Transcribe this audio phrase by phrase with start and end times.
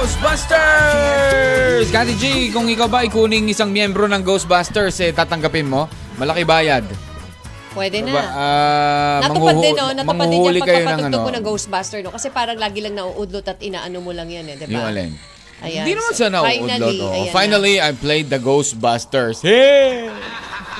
[0.00, 1.92] Ghostbusters!
[1.92, 2.24] Kati G,
[2.56, 5.92] kung ikaw ba ikuning isang miyembro ng Ghostbusters, eh, tatanggapin mo?
[6.16, 6.88] Malaki bayad.
[7.76, 8.16] Pwede na.
[8.16, 9.92] Ba, ah, Natupad din, no?
[9.92, 12.16] Natupad din yung pagpapatugtog ano, mo ng Ghostbuster, no?
[12.16, 14.72] Kasi parang lagi lang nauudlot at inaano mo lang yan, eh, di ba?
[14.72, 15.12] Yung alin?
[15.68, 15.84] Ayan.
[15.84, 16.64] Hindi naman So, sa nauudlot.
[16.64, 17.12] Finally, oh.
[17.12, 19.44] ayan Finally, I played the Ghostbusters.
[19.44, 20.08] Hey!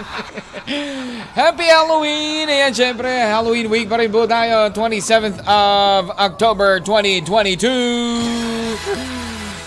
[1.44, 2.48] Happy Halloween!
[2.48, 4.72] Ayan, syempre, Halloween week pa rin po tayo.
[4.72, 9.19] 27th of October 2022.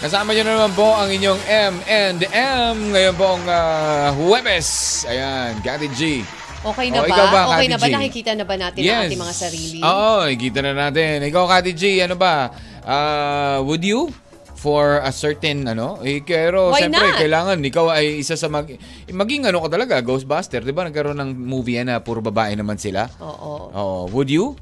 [0.04, 4.68] Kasama nyo na naman po ang inyong M&M ngayon pong uh, Huwebes.
[5.08, 6.28] Ayan, Gati G.
[6.60, 7.08] Okay na Oh, ba?
[7.08, 7.88] ikaw ba, okay Kati na ba?
[7.88, 7.94] G?
[7.94, 9.80] Nakikita na ba natin ang ating mga sarili?
[9.80, 11.24] Oo, nakikita na natin.
[11.24, 12.52] Ikaw, Kati G, ano ba?
[12.84, 14.12] Ah, would you?
[14.60, 16.04] For a certain, ano?
[16.04, 17.20] Eh, pero, Why siyempre, not?
[17.20, 18.68] kailangan, ikaw ay isa sa mag...
[19.08, 20.64] Maging ano ka talaga, Ghostbuster.
[20.64, 23.08] Di ba nagkaroon ng movie na puro babae naman sila?
[23.20, 23.72] Oo.
[23.72, 24.00] Oo.
[24.12, 24.56] Would you?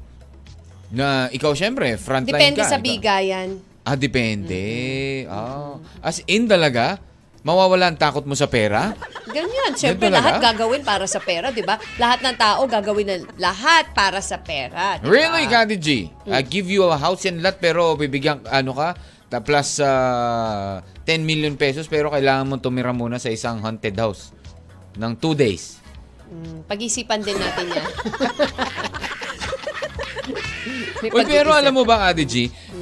[0.90, 2.70] Na ikaw, siyempre, frontline Depende ka.
[2.70, 2.86] sa ikaw.
[2.86, 3.48] bigayan.
[3.82, 4.62] Ah, depende.
[5.26, 5.78] Ah.
[5.98, 7.02] As in talaga?
[7.42, 8.94] Mawawala ang takot mo sa pera?
[9.26, 9.74] Ganyan.
[9.74, 11.74] Siyempre, lahat gagawin para sa pera, di ba?
[11.98, 15.02] Lahat ng tao gagawin na lahat para sa pera.
[15.02, 15.10] di ba?
[15.10, 16.06] Really, Kati G?
[16.30, 18.94] I give you a house and lot pero bibigyan, ano ka,
[19.42, 24.30] plus ah, 10 million pesos pero kailangan mo tumira muna sa isang haunted house
[24.94, 25.82] ng 2 days.
[26.30, 27.88] Mm, Pag-isipan din natin yan.
[31.10, 32.34] Uy, pero alam mo ba, Kati G,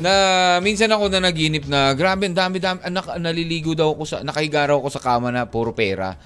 [0.05, 0.13] na
[0.61, 4.69] minsan ako na naginip na grabe, ang dami, dami, anak, naliligo daw ako sa, nakahiga
[4.69, 6.21] raw ako sa kama na puro pera.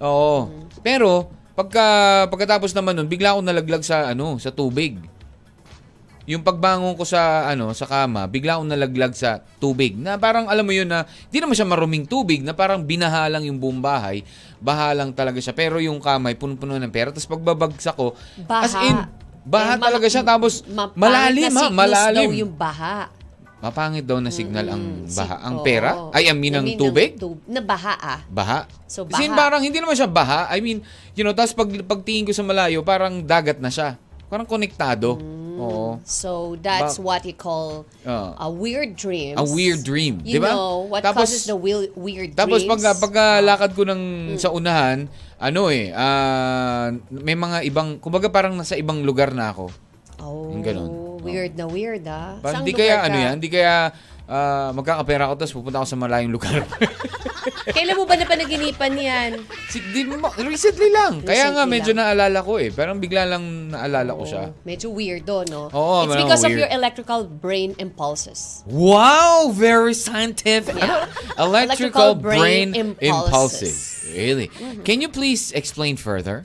[0.00, 0.48] Oo.
[0.80, 1.84] Pero, pagka,
[2.32, 4.96] pagkatapos naman nun, bigla ako nalaglag sa, ano, sa tubig.
[6.28, 9.96] Yung pagbangon ko sa ano sa kama, bigla akong nalaglag sa tubig.
[9.96, 13.56] Na parang alam mo yun na hindi naman siya maruming tubig, na parang binahalang yung
[13.56, 14.20] buong bahay.
[14.60, 15.56] Bahalang talaga siya.
[15.56, 17.08] Pero yung kamay puno-puno ng pera.
[17.16, 18.12] Tapos pagbabagsak ko,
[18.44, 18.60] Baha.
[18.60, 18.96] as in,
[19.48, 20.22] baha Eh, talaga siya.
[20.22, 22.28] Tapos ma- malalim ha, malalim.
[22.28, 23.08] daw yung baha.
[23.58, 25.34] Mapangit daw na signal ang Mm, baha.
[25.34, 25.90] si- ang pera?
[26.14, 27.18] Ay, I mean, I ang mean, tubig?
[27.18, 28.20] tub- na baha ah.
[28.24, 28.70] Baha.
[28.86, 29.18] So, baha.
[29.34, 30.46] parang hindi naman siya baha.
[30.46, 30.78] I mean,
[31.12, 33.98] you know, tapos pag, pagtingin ko sa malayo, parang dagat na siya.
[34.28, 35.18] Parang konektado.
[35.58, 35.98] Oo.
[36.04, 38.28] So, that's Ba- what you call Oo.
[38.30, 39.34] a weird dreams.
[39.34, 40.54] A weird dream, You di ba?
[40.54, 42.78] know, what Tapos- causes the will- weird Tapos dreams?
[42.78, 44.38] pag pagkalakad ko ng Mm.
[44.38, 49.70] sa unahan, ano eh, ah, may mga ibang, kumbaga parang nasa ibang lugar na ako.
[50.18, 50.90] Oh, Yung ganun.
[51.22, 52.42] weird na weird ah.
[52.42, 53.24] Parang di kaya ano ka?
[53.30, 53.94] yan, di kaya
[54.26, 56.58] ah, magkakapera ako tapos pupunta ako sa malayong lugar.
[57.68, 59.30] Kailan mo ba napanaginipan yan?
[59.68, 60.04] si, di,
[60.42, 61.20] recently lang.
[61.20, 62.00] Kaya nga Recently medyo lang.
[62.12, 62.68] naalala ko eh.
[62.72, 64.42] Parang bigla lang naalala ko siya.
[64.52, 65.68] Oh, medyo weirdo, no?
[65.72, 66.64] Oo, It's because of weird.
[66.64, 68.64] your electrical brain impulses.
[68.68, 69.52] Wow!
[69.52, 70.76] Very scientific.
[70.76, 71.08] Yeah.
[71.36, 71.44] Ano?
[71.44, 73.00] Electrical, Electrical brain brain, impulses.
[73.00, 73.78] impulsive.
[74.10, 74.48] Really?
[74.84, 76.44] Can you please explain further?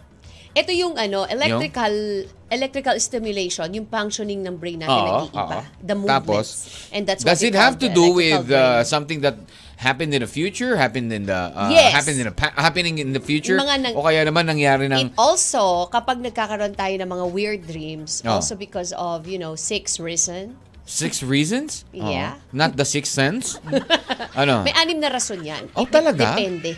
[0.54, 5.58] Ito yung ano, electrical electrical stimulation, yung functioning ng brain natin Oo, nag-iiba.
[5.58, 5.62] oo.
[5.82, 6.14] The movements.
[6.14, 6.46] Tapos,
[6.94, 9.42] And that's Does what we it have to do with uh, something that
[9.82, 11.98] happened in the future, happened in the uh, Yes.
[11.98, 14.86] happened in the pa- happening in the future Yung mga nang- o kaya naman nangyari
[14.86, 18.38] ng It also, kapag nagkakaroon tayo ng mga weird dreams, Oh.
[18.38, 20.54] also because of, you know, six reason.
[20.86, 21.88] six reasons?
[21.90, 22.44] Yeah.
[22.52, 23.56] Not the sixth sense?
[24.38, 24.68] ano?
[24.68, 25.72] May anim na rason yan.
[25.74, 26.36] Oh, It talaga?
[26.36, 26.76] Depende.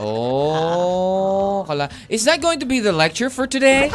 [0.00, 1.92] Oh, kala.
[2.08, 3.92] Is that going to be the lecture for today?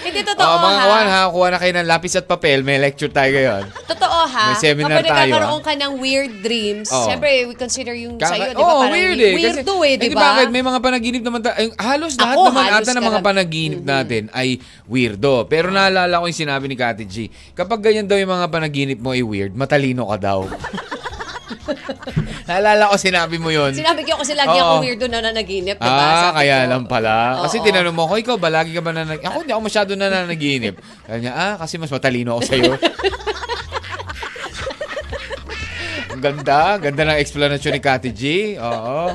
[0.00, 0.80] Hindi, totoo Oh, mga ha.
[0.80, 2.62] kawan, ha, kuha na kayo ng lapis at papel.
[2.62, 3.62] May lecture tayo ngayon.
[3.86, 4.44] Totoo ha.
[4.48, 5.66] May seminar kapag tayo, nagkakaroon ah.
[5.66, 7.04] ka ng weird dreams, Oo.
[7.04, 8.62] syempre, we consider yung Kaka- sa'yo, di ba?
[8.64, 9.34] Oo, parang weird eh.
[9.34, 10.22] Weirdo eh, di Eh, ba?
[10.24, 10.46] bakit?
[10.48, 11.40] May mga panaginip naman.
[11.42, 14.48] Ta- eh, halos lahat Ako, naman halos ata ng mga panaginip natin ay
[14.86, 15.46] weirdo.
[15.46, 17.14] Pero naalala ko yung sinabi ni Kati G.
[17.52, 20.40] Kapag ganyan daw yung mga panaginip mo ay weird, matalino ka daw.
[22.50, 23.70] naalala ko sinabi mo yun.
[23.70, 24.82] Sinabi ko kasi lagi Oo.
[24.82, 26.02] ako weirdo na nanaginip, di ba?
[26.02, 26.70] Ah, Sabi kaya ko.
[26.74, 27.46] lang pala.
[27.46, 27.64] Kasi Oo.
[27.70, 29.22] tinanong mo ko, ikaw ba, lagi ka ba nanag...
[29.22, 30.74] Ako, hindi ako masyado nananaginip.
[31.06, 32.74] Kaya niya, ah, kasi mas matalino ako sa'yo.
[36.10, 36.74] Ang ganda.
[36.82, 38.22] Ganda ng explanation ni Kati G.
[38.58, 39.14] Oo.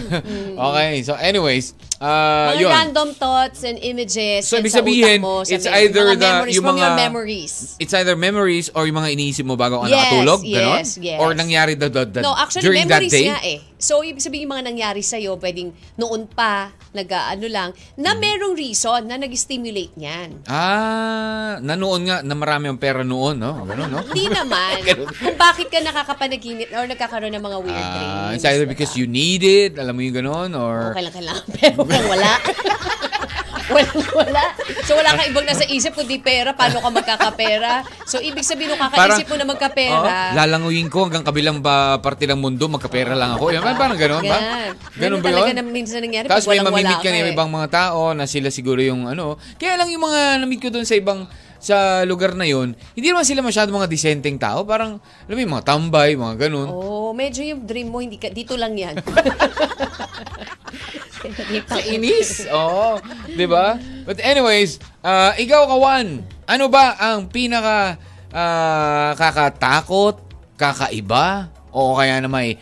[0.72, 1.04] okay.
[1.04, 2.70] So, anyways, uh, Mga yun.
[2.72, 6.54] random thoughts and images So, ibig sa sabihin, mo, it's mem- either mga the- memories
[6.54, 7.52] yung from your mga- memories.
[7.78, 10.40] It's either memories or yung mga iniisip mo bago ka Yes, nakatulog.
[10.42, 10.82] yes, ganon?
[11.00, 11.18] yes.
[11.18, 13.26] Or nangyari the, the, the, No, actually, during that memories day.
[13.28, 13.58] nga eh.
[13.78, 18.18] So, ibig sabihin yung mga nangyari sa'yo, pwedeng noon pa, nag-ano lang, na Mm.
[18.20, 20.46] merong reason na nag-stimulate niyan.
[20.46, 23.62] Ah, nanoon nga na marami ang pera noon, no?
[23.62, 24.00] Ganun, no?
[24.04, 24.86] Hindi naman.
[25.12, 28.34] Kung bakit ka nakakapanaginip or nagkakaroon ng mga weird Ah, dreams.
[28.36, 28.72] it's either diba?
[28.72, 30.92] because you need it, alam mo yung ganon, or...
[30.92, 31.44] Okay lang, kailangan.
[31.58, 32.32] Pero kung wala.
[33.74, 34.44] walang wala.
[34.84, 36.52] So wala kang ibang nasa isip kundi pera.
[36.52, 37.86] Paano ka magkakapera?
[38.04, 39.96] So ibig sabihin nung kakaisip mo na magkapera.
[39.96, 43.54] Oh, lalanguyin ko hanggang kabilang ba parte ng mundo, magkapera lang ako.
[43.54, 44.38] Yan, parang ganon ba?
[44.96, 45.56] Ganun ba talaga yun?
[45.56, 47.34] na minsan nangyari Tapos may walang mamimit ka ng eh.
[47.34, 49.40] ibang mga tao na sila siguro yung ano.
[49.56, 51.24] Kaya lang yung mga namit ko doon sa ibang
[51.62, 54.66] sa lugar na yon hindi naman sila masyado mga disenteng tao.
[54.66, 56.66] Parang, alam mo mga tambay, mga ganun.
[56.66, 58.98] Oh, medyo yung dream mo hindi ka dito lang yan.
[61.70, 62.50] Sa inis.
[62.50, 62.98] Oo.
[63.30, 63.78] Di ba?
[64.02, 67.94] But anyways, uh, ikaw, Kawan, ano ba ang pinaka
[68.34, 70.18] ah, kakatakot,
[70.58, 72.58] kakaiba, o kaya na may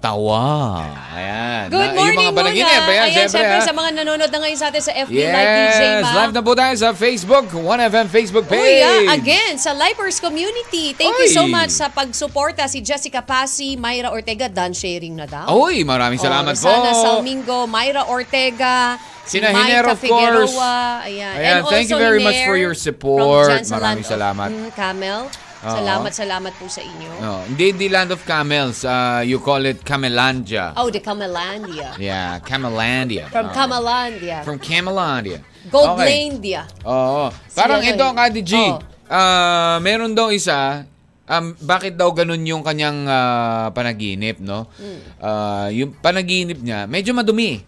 [0.00, 0.80] kakatawa?
[1.12, 1.68] Ayan.
[1.68, 2.64] Good morning yung mga panaginip.
[2.64, 2.88] muna.
[2.88, 3.68] Ayan, Ayan, syempre, syempre, ha?
[3.68, 6.10] sa mga nanonood na ngayon sa atin sa FB Live DJ, Yes, ma.
[6.16, 8.80] live na po tayo sa Facebook, 1FM Facebook page.
[8.80, 10.96] Oh yeah, again, sa Lifers Community.
[10.96, 11.36] Thank you Oy.
[11.36, 12.64] so much sa pagsuporta.
[12.66, 15.44] Si Jessica Pasi, Myra Ortega, done sharing na daw.
[15.52, 16.72] Uy, maraming salamat oh, po.
[16.72, 18.96] Sana Salmingo, Myra Ortega,
[19.28, 21.06] Sina Maika Hiner, of Figueroa.
[21.06, 21.34] Ayan.
[21.36, 23.52] Ayan, And thank you also very ni much for your support.
[23.68, 24.48] Maraming salamat.
[24.48, 25.28] mm, Camel.
[25.60, 25.76] Oo.
[25.76, 27.10] Salamat, salamat po sa inyo.
[27.20, 28.80] No, hindi, hindi Land of Camels.
[28.80, 30.72] Uh, you call it Camelandia.
[30.72, 31.92] Oh, the Camelandia.
[32.00, 33.28] Yeah, Camelandia.
[33.28, 33.52] From.
[33.52, 34.40] Camelandia.
[34.40, 35.44] From Camelandia.
[35.44, 35.68] Okay.
[35.68, 36.64] Goldlandia.
[36.88, 37.28] Oo.
[37.52, 38.16] Parang ito, eh.
[38.16, 38.52] Kati G.
[38.56, 38.80] Oo.
[39.12, 40.88] ah, meron daw isa,
[41.28, 44.64] um, bakit daw ganun yung kanyang ah, panaginip, no?
[44.80, 45.00] Hmm.
[45.20, 47.60] Ah, yung panaginip niya, medyo madumi.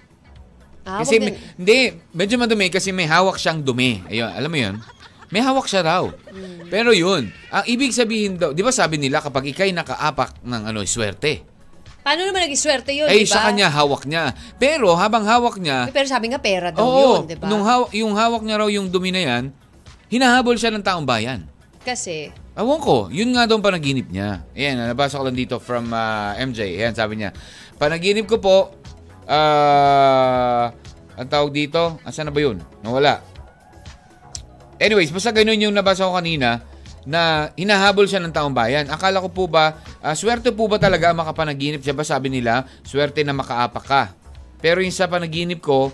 [0.82, 1.78] Ah, Kasi wag may, hindi,
[2.10, 4.02] medyo madumi kasi may hawak siyang dumi.
[4.10, 4.74] Ayun, alam mo 'yun?
[5.32, 6.04] May hawak siya raw.
[6.04, 6.68] Hmm.
[6.68, 10.84] Pero 'yun, ang ibig sabihin daw, 'di ba sabi nila kapag ikay nakaapak ng ano,
[10.84, 11.48] swerte.
[12.04, 13.32] Paano naman naging swerte yun, Ay di ba?
[13.32, 14.34] sa kanya hawak niya.
[14.60, 17.46] Pero habang hawak niya, Pero sabi nga pera daw oo, yun, di ba?
[17.48, 19.44] nung hawak, yung hawak niya raw yung dumi na 'yan,
[20.12, 21.48] hinahabol siya ng taong bayan.
[21.82, 24.44] Kasi, Awan ko, yun nga daw ang panaginip niya.
[24.52, 26.76] Ayan, nabasa ko lang dito from ah, MJ.
[26.76, 27.32] Ayan, sabi niya,
[27.80, 28.56] panaginip ko po,
[29.24, 30.68] ah,
[31.16, 32.60] ang tawag dito, asan na ba yun?
[32.84, 33.24] Nawala.
[34.82, 36.58] Anyways, basta ganun yung nabasa ko kanina,
[37.02, 38.90] na hinahabol siya ng taong bayan.
[38.90, 42.02] Akala ko po ba, ah, swerte po ba talaga makapanaginip siya ba?
[42.02, 44.02] Sabi nila, swerte na makaapak ka.
[44.58, 45.90] Pero yung sa panaginip ko,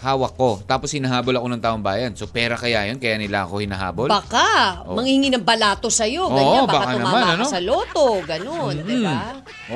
[0.00, 0.60] hawak ko.
[0.64, 2.16] Tapos hinahabol ako ng taong bayan.
[2.16, 2.96] So pera kaya yun?
[2.96, 4.08] Kaya nila ako hinahabol?
[4.08, 4.96] baka, Oh.
[4.96, 7.44] manghingi ng balato sa'yo, Oo, ganyan, baka, baka tumama naman, ka ano?
[7.44, 9.20] sa loto, ganun, di ba?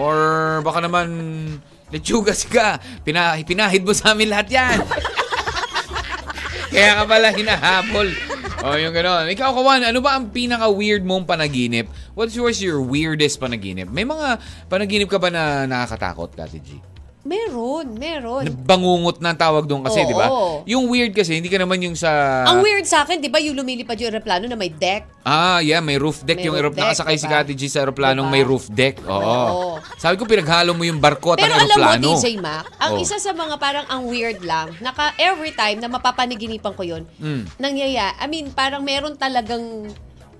[0.00, 0.16] Or
[0.64, 1.06] baka naman
[1.92, 2.80] lechugas ka.
[3.04, 4.80] Pina, pinahid mo sa amin lahat yan.
[6.72, 8.08] Kaya ka pala hinahabol.
[8.64, 9.28] Oh, yung gano'n.
[9.28, 11.84] Ikaw, Kawan, ano ba ang pinaka-weird mong panaginip?
[12.16, 13.92] What's yours your weirdest panaginip?
[13.92, 14.40] May mga
[14.72, 16.93] panaginip ka ba na nakakatakot, Kati G?
[17.24, 18.44] Meron, meron.
[18.68, 20.06] Bangungot na ang tawag doon kasi, Oo.
[20.06, 20.26] di ba?
[20.68, 22.44] Yung weird kasi, hindi ka naman yung sa...
[22.44, 25.08] Ang weird sa akin, di ba, yung lumilipad yung aeroplano na may deck.
[25.24, 26.36] Ah, yeah, may roof deck.
[26.36, 26.84] May yung roof aeroplano.
[26.84, 27.40] deck, Nakasakay si diba?
[27.40, 28.34] Kati G sa aeroplanong Diba?
[28.34, 29.00] may roof deck.
[29.00, 29.16] Oo.
[29.16, 29.70] Oo.
[29.96, 32.08] Sabi ko, pinaghalo mo yung barko at Pero ang alam mo, aeroplano.
[32.12, 33.00] DJ Mac, ang Oh.
[33.00, 37.48] isa sa mga parang ang weird lang, naka every time na mapapaniginipan ko yun, Mm.
[37.56, 39.88] nangyayari, I mean, parang meron talagang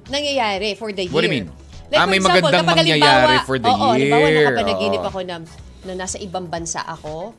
[0.05, 1.15] nangyayari for the year.
[1.17, 1.49] What do you mean?
[1.95, 3.93] Ah, may example, magandang kapag mangyayari halimbawa- for the oo, year.
[4.11, 5.09] halimbawa, nakapanaginip Oo.
[5.09, 5.37] ako na,
[5.85, 7.37] na nasa ibang bansa ako.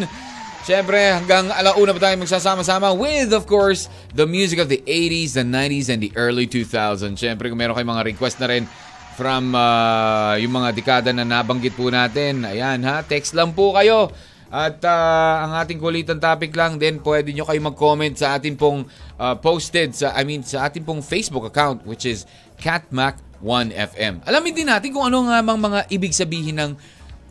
[0.67, 5.47] Siyempre, hanggang alauna pa tayo magsasama-sama with, of course, the music of the 80s, the
[5.47, 7.17] 90s, and the early 2000s.
[7.17, 8.67] Siyempre, kung meron kayong mga request na rin
[9.15, 14.13] from uh, yung mga dekada na nabanggit po natin, ayan ha, text lang po kayo.
[14.47, 18.87] At uh, ang ating kulitan topic lang din, pwede nyo kayo mag-comment sa ating pong
[19.19, 22.23] uh, posted, sa, I mean, sa ating pong Facebook account, which is
[22.61, 24.25] CatMac1FM.
[24.25, 26.71] Alamin din natin kung ano nga mang mga ibig sabihin ng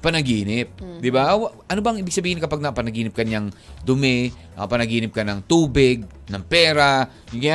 [0.07, 0.71] panaginip.
[1.03, 1.35] Di ba?
[1.67, 3.51] Ano bang ibig sabihin kapag napanaginip ka niyang
[3.83, 7.11] dumi, napanaginip ka ng tubig, ng pera,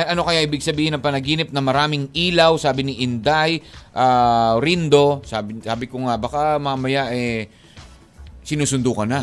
[0.08, 3.64] ano kaya ibig sabihin ng panaginip na maraming ilaw, sabi ni Inday,
[3.96, 7.48] ah, Rindo, sabi, sabi ko nga, baka mamaya eh,
[8.42, 9.22] sinusundo ka na.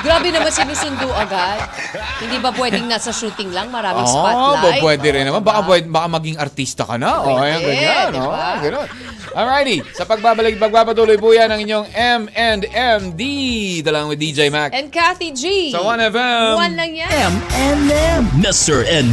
[0.00, 1.64] Grabe naman sinusundo agad.
[2.18, 4.80] Hindi ba pwedeng nasa shooting lang, maraming Oo, spotlight?
[4.80, 5.40] ba- pwede rin naman.
[5.40, 5.68] Baka, Diba?
[5.70, 7.20] pwede, baka maging artista ka na.
[7.20, 8.08] O, ayan, Pwede, ganyan.
[8.10, 8.28] diba?
[8.28, 8.86] Oh, ganun.
[9.32, 9.80] Alrighty.
[9.96, 13.22] Sa pagbabalik, pagpapatuloy po yan ng inyong M&MD.
[13.80, 14.76] Dalang with DJ Mac.
[14.76, 15.72] And Kathy G.
[15.72, 16.52] Sa 1FM.
[16.60, 17.30] One lang yan.
[17.80, 18.28] M&M.
[18.36, 18.84] Mr.
[18.84, 19.08] and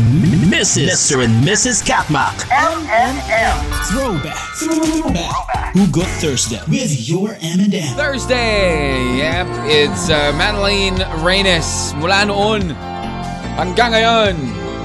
[0.51, 0.91] Mrs.
[0.91, 1.24] Mr.
[1.24, 1.80] and Mrs.
[1.86, 2.36] Katmak.
[2.51, 3.56] M&M.
[3.88, 4.44] Throwback.
[4.60, 5.72] Throwback.
[5.72, 7.96] Hugot Thursday with your M&M.
[7.96, 9.00] Thursday.
[9.24, 11.96] Yep, it's uh, Madeline Reynes.
[11.96, 12.75] Mula noon
[13.56, 14.36] hanggang ngayon.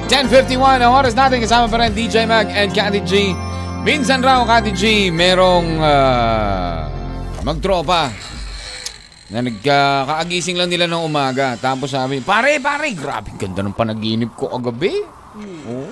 [0.06, 3.34] 10.51 ang oras natin kasama pa rin DJ Mag and Cathy G.
[3.86, 4.82] Minsan raw, Cathy G,
[5.14, 6.90] merong uh,
[7.46, 8.10] magtropa
[9.30, 11.54] na nagkaagising lang nila ng umaga.
[11.54, 14.90] Tapos sabi, pare, pare, grabe ganda ng panaginip ko kagabi.
[15.70, 15.86] Oh.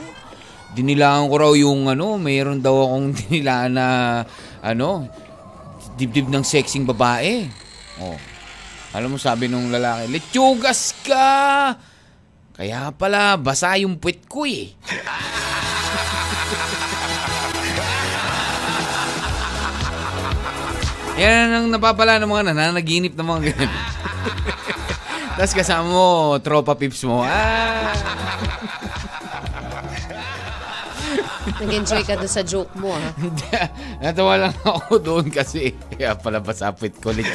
[0.74, 3.86] Dinilaan ko raw yung ano, mayroon daw akong dinilaan na
[4.58, 5.06] ano,
[5.94, 7.46] dibdib ng sexing babae.
[8.02, 8.18] Oh.
[8.90, 11.78] Alam mo sabi nung lalaki, lechugas ka!
[12.58, 14.74] Kaya pala, basa yung puwet ko eh.
[21.14, 23.73] Yan ang napapala ng mga nananaginip ng mga ganyan.
[25.38, 27.23] Tapos kasama mo, tropa pips mo.
[27.23, 27.94] Ah!
[31.44, 33.11] Nag-enjoy ka doon sa joke mo, ha?
[33.23, 33.47] Hindi,
[34.02, 37.26] Natawa lang ako doon kasi kaya pala basapit ko ulit.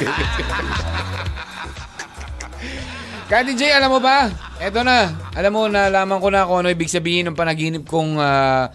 [3.30, 4.26] Kati J, alam mo ba?
[4.58, 5.14] Eto na.
[5.38, 8.74] Alam mo, nalaman ko na kung ano ibig sabihin ng panaginip kong ah,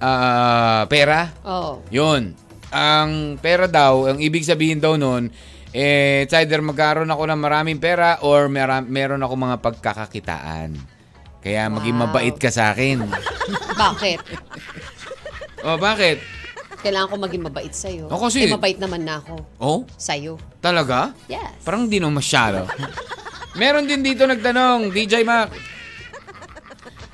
[0.00, 1.28] ah, pera.
[1.44, 1.84] Oo.
[1.92, 2.32] Yun.
[2.70, 5.30] Ang pera daw, ang ibig sabihin daw nun,
[5.70, 10.78] eh, it's either magkaroon ako ng maraming pera or mera- meron ako mga pagkakakitaan.
[11.40, 12.02] Kaya maging Wow.
[12.06, 13.06] mabait ka sa akin.
[13.74, 14.20] Bakit?
[15.62, 16.20] oh, bakit?
[16.80, 18.08] Kailangan ko maging mabait sa'yo.
[18.08, 19.34] O, kasi- Eh, mabait naman na ako.
[19.58, 20.40] Oh, Sa'yo.
[20.58, 21.12] talaga?
[21.26, 21.60] Yes.
[21.60, 22.64] Parang di naman masyado.
[23.52, 25.50] Meron din dito nagtanong, DJ Mac.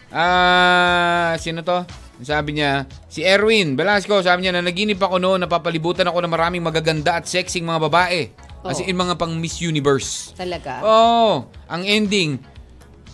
[0.09, 1.83] Ah, sino to?
[2.17, 7.21] Sabi niya, si Erwin Velasco, sabi niya, nanaginip ako noon, napapalibutan ako ng maraming magaganda
[7.21, 8.33] at sexing mga babae.
[8.65, 8.91] Kasi Oh.
[8.91, 10.33] in mga pang Miss Universe.
[10.33, 10.81] Talaga.
[10.81, 12.41] Oh, ang ending,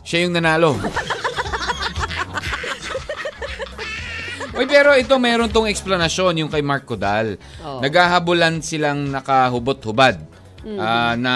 [0.07, 0.79] siya yung nanalo.
[4.53, 7.41] Uy, pero ito meron tong explanasyon yung kay Mark Codal.
[7.65, 7.81] Oh.
[7.81, 10.21] Naghahabulan silang nakahubot-hubad.
[10.63, 10.79] Mm-hmm.
[10.79, 11.35] Ah, na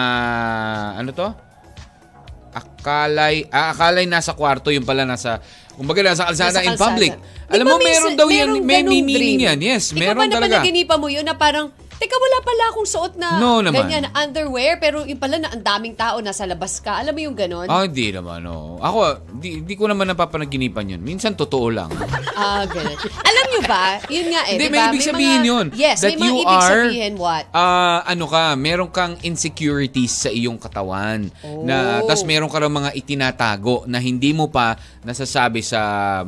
[0.94, 1.28] ano to?
[2.54, 5.40] Akalay, ah, akalay nasa kwarto, yung pala nasa
[5.76, 7.12] kumbaga nasa kalsada Nasa in public.
[7.14, 7.44] kalsada.
[7.46, 9.38] Alam Di ba mo may- meron daw yan, may meaning dream?
[9.46, 9.58] yan.
[9.60, 10.58] Yes, Di meron ba ba talaga.
[10.58, 13.88] napanaginipan mo yun na parang, teka wala pala akong suot na No naman.
[13.88, 16.92] ganyan, underwear, pero yung pala na ang daming tao nasa labas ka.
[16.94, 17.64] Alam mo yung ganon?
[17.66, 18.76] Ah, hindi naman, no.
[18.78, 18.98] Ako,
[19.32, 21.00] di, di ko naman napapanaginipan yun.
[21.00, 21.88] Minsan totoo lang.
[22.34, 22.98] Ah, ganon.
[23.00, 24.84] Alam nyo ba, yun nga eh, di may ba?
[24.90, 25.66] ibig sabihin mga, yun.
[25.72, 27.44] Yes, That may mga you ibig are- sabihin what?
[27.50, 31.32] Ah, ano ka, meron kang insecurities sa iyong katawan.
[31.62, 32.04] Na Oh.
[32.04, 34.76] tas meron ka rin mga itinatago na hindi mo pa
[35.06, 35.80] nasasabi sa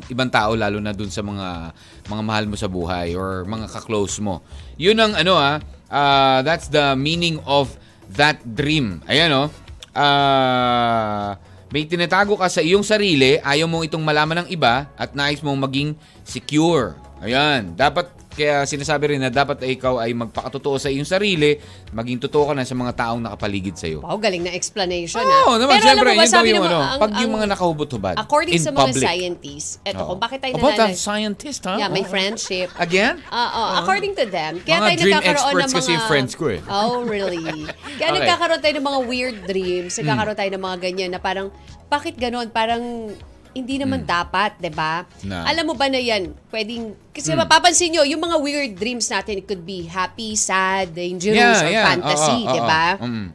[0.07, 1.75] ibang tao lalo na dun sa mga
[2.07, 4.41] mga mahal mo sa buhay or mga ka-close mo.
[4.79, 5.59] Yun ang ano ah,
[5.91, 7.75] ah, that's the meaning of
[8.15, 9.03] that dream.
[9.11, 9.51] Ayan oh.
[9.99, 11.35] Ah,
[11.69, 15.59] may tinatago ka sa iyong sarili, ayaw mong itong malaman ng iba at nais mong
[15.69, 15.93] maging
[16.25, 16.97] secure.
[17.19, 21.59] Ayan, dapat kaya sinasabi rin na dapat ay ikaw ay magpakatotoo sa iyong sarili,
[21.91, 23.99] maging totoo ka na sa mga taong nakapaligid sa iyo.
[23.99, 25.59] Wow, galing na explanation Oo, ah.
[25.59, 27.11] naman, Pero syempre, alam mo ba, yun daw sabi yung ng ano, mga- ang- pag
[27.11, 29.03] yung ang- mga nakahubot-hubad According in sa mga public.
[29.03, 30.09] scientists, eto Oo.
[30.09, 30.95] kung bakit tayo About nananag...
[30.95, 31.75] a scientist, ha?
[31.77, 32.09] Yeah, may Oo.
[32.09, 32.69] friendship.
[32.79, 33.15] Again?
[33.27, 35.77] Ah, oh, according to them, kaya Mga tayo dream nagkakaroon ng experts mga...
[35.77, 36.61] kasi yung friends ko eh.
[36.65, 37.43] Oh, really?
[37.99, 38.07] Kaya Okay.
[38.07, 38.17] Hmm.
[38.23, 41.49] nagkakaroon tayo ng mga weird dreams, nagkakaroon tayo ng mga ganyan na parang,
[41.89, 42.47] bakit ganon?
[42.49, 43.11] Parang
[43.55, 45.05] hindi naman dapat, 'di ba?
[45.25, 45.45] Hmm.
[45.45, 46.33] Alam mo ba na 'yan?
[46.49, 51.61] Pwedeng kasi mapapansin nyo, yung mga weird dreams natin, it could be happy, sad, dangerous,
[51.63, 52.87] or fantasy, Oo, oo, 'di ba?
[52.99, 53.27] Mm.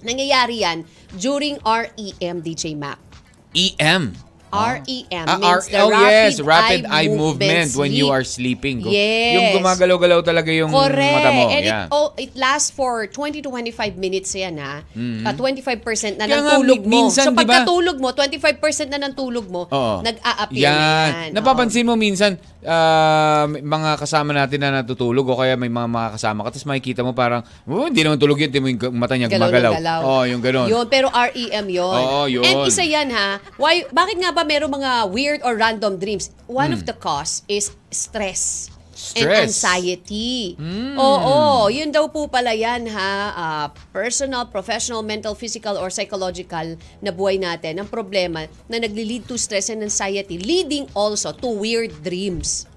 [0.00, 0.78] Nangyayari 'yan
[1.18, 2.98] during REM DJ Mac.
[3.50, 4.29] EM.
[4.50, 8.20] REM Ah, means R- the oh rapid, yes, rapid eye, eye movement, when you are
[8.20, 8.82] sleeping.
[8.82, 9.34] Yes.
[9.34, 11.14] Yung gumagalaw-galaw talaga yung Correct.
[11.14, 11.44] mata mo.
[11.48, 11.84] And yeah.
[11.86, 14.82] it, oh, it lasts for 20 to 25 minutes yan ha.
[14.90, 15.78] Uh, 25%
[16.16, 16.26] na Mm-hmm.
[16.26, 16.90] Kaya ng tulog mo.
[16.90, 20.02] minsan, so pagkatulog mo, 25% na ng tulog mo, Oo.
[20.02, 20.74] nag-a-appear Yan.
[20.74, 21.28] yan.
[21.32, 26.08] Napapansin mo minsan, ah, may mga kasama natin na natutulog o kaya may mga, mga
[26.14, 29.14] kasama ka, tapos makikita mo parang, oh, hindi naman tulog yun, hindi mo yung mata
[29.14, 29.72] niya gumagalaw.
[29.74, 30.00] galaw.
[30.02, 30.66] Oo, yung ganon.
[30.66, 31.86] Yun, pero REM yun.
[31.96, 32.42] Oo, yun.
[32.42, 33.38] And isa yan ha.
[33.56, 36.28] Why, bakit nga ba meron mga weird or random dreams?
[36.44, 38.68] One of the cause is stress.
[38.68, 39.00] And Hmm.
[39.00, 39.32] Stress.
[39.32, 39.44] Hmm.
[39.48, 40.32] anxiety.
[40.94, 43.12] Oo, yun daw po pala yan ha.
[43.32, 47.80] Ah, personal, professional, mental, physical, or psychological na buhay natin.
[47.80, 52.68] Ang problema na nagli-lead to stress and anxiety, leading also to weird dreams.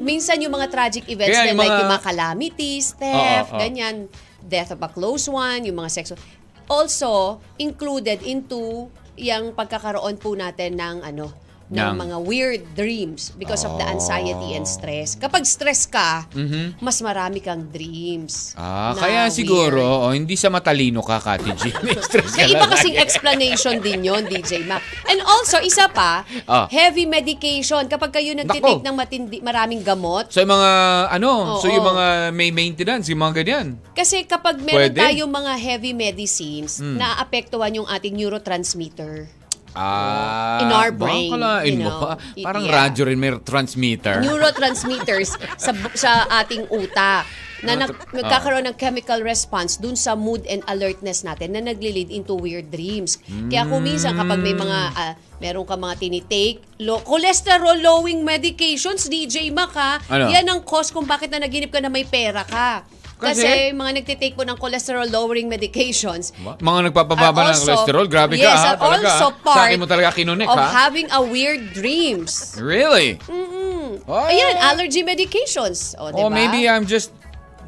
[0.00, 1.38] Minsan yung mga tragic events Hmm.
[1.38, 3.60] Kaya na yung like mga- yung mga calamities, theft, Oo, oo.
[3.60, 3.94] ganyan,
[4.40, 6.18] death of a close one, yung mga sexual.
[6.64, 11.43] also included into yung pagkakaroon po natin ng ano
[11.74, 13.90] ng mga weird dreams because of the Oh.
[13.90, 15.14] anxiety and stress.
[15.14, 16.78] Kapag stress ka, Mhm.
[16.78, 18.54] mas marami kang dreams.
[18.54, 19.34] Ah, kaya weird.
[19.34, 21.62] siguro, oh, hindi sa matalino ka, Kati G.
[22.06, 24.80] Stress ka iba kasing explanation din yon DJ Mac.
[25.04, 26.66] And also, isa pa, Ah.
[26.66, 27.84] heavy medication.
[27.84, 28.86] Kapag kayo nagtitake Nako.
[28.86, 30.70] ng matindi, maraming gamot, So yung mga,
[31.10, 31.72] ano, so Oo.
[31.72, 33.66] yung mga may maintenance, yung mga ganyan.
[33.92, 35.00] kasi kapag meron Pwede.
[35.00, 36.96] tayong mga heavy medicines, Hmm.
[36.96, 39.26] naaapektuhan yung ating neurotransmitter.
[39.74, 42.00] Ah, In our brain, bakalain you mo know,
[42.32, 42.74] y- Parang yeah.
[42.86, 44.22] radyo rin may transmitter.
[44.22, 47.26] neurotransmitters sa sa ating utak
[47.60, 48.12] na nag, Ah.
[48.12, 53.16] nagkakaroon ng chemical response dun sa mood and alertness natin na nagli-lead into weird dreams.
[53.48, 59.04] Kaya kung minsan kapag may mga ah, meron ka mga tinitake, low, cholesterol lowering medications,
[59.04, 60.28] DJ Mac ha, Ano?
[60.28, 62.84] yan ang cause kung bakit na naginip ka na may pera ka.
[63.14, 63.42] Kasi?
[63.42, 68.58] Kasi, mga nagtitake po ng cholesterol lowering medications, Mga nagpapababa ng cholesterol, grabe ka yes,
[68.58, 69.08] ha, are talaga.
[69.08, 69.38] also ha.
[69.40, 70.66] part Sa akin mo talaga kinunik of ha.
[70.84, 72.58] having a weird dreams.
[72.58, 73.16] Really?
[73.24, 74.02] Mm-mm.
[74.04, 74.26] Oh.
[74.26, 75.94] Ayan, allergy medications.
[75.96, 76.28] O, Oh, diba?
[76.28, 77.14] maybe I'm just,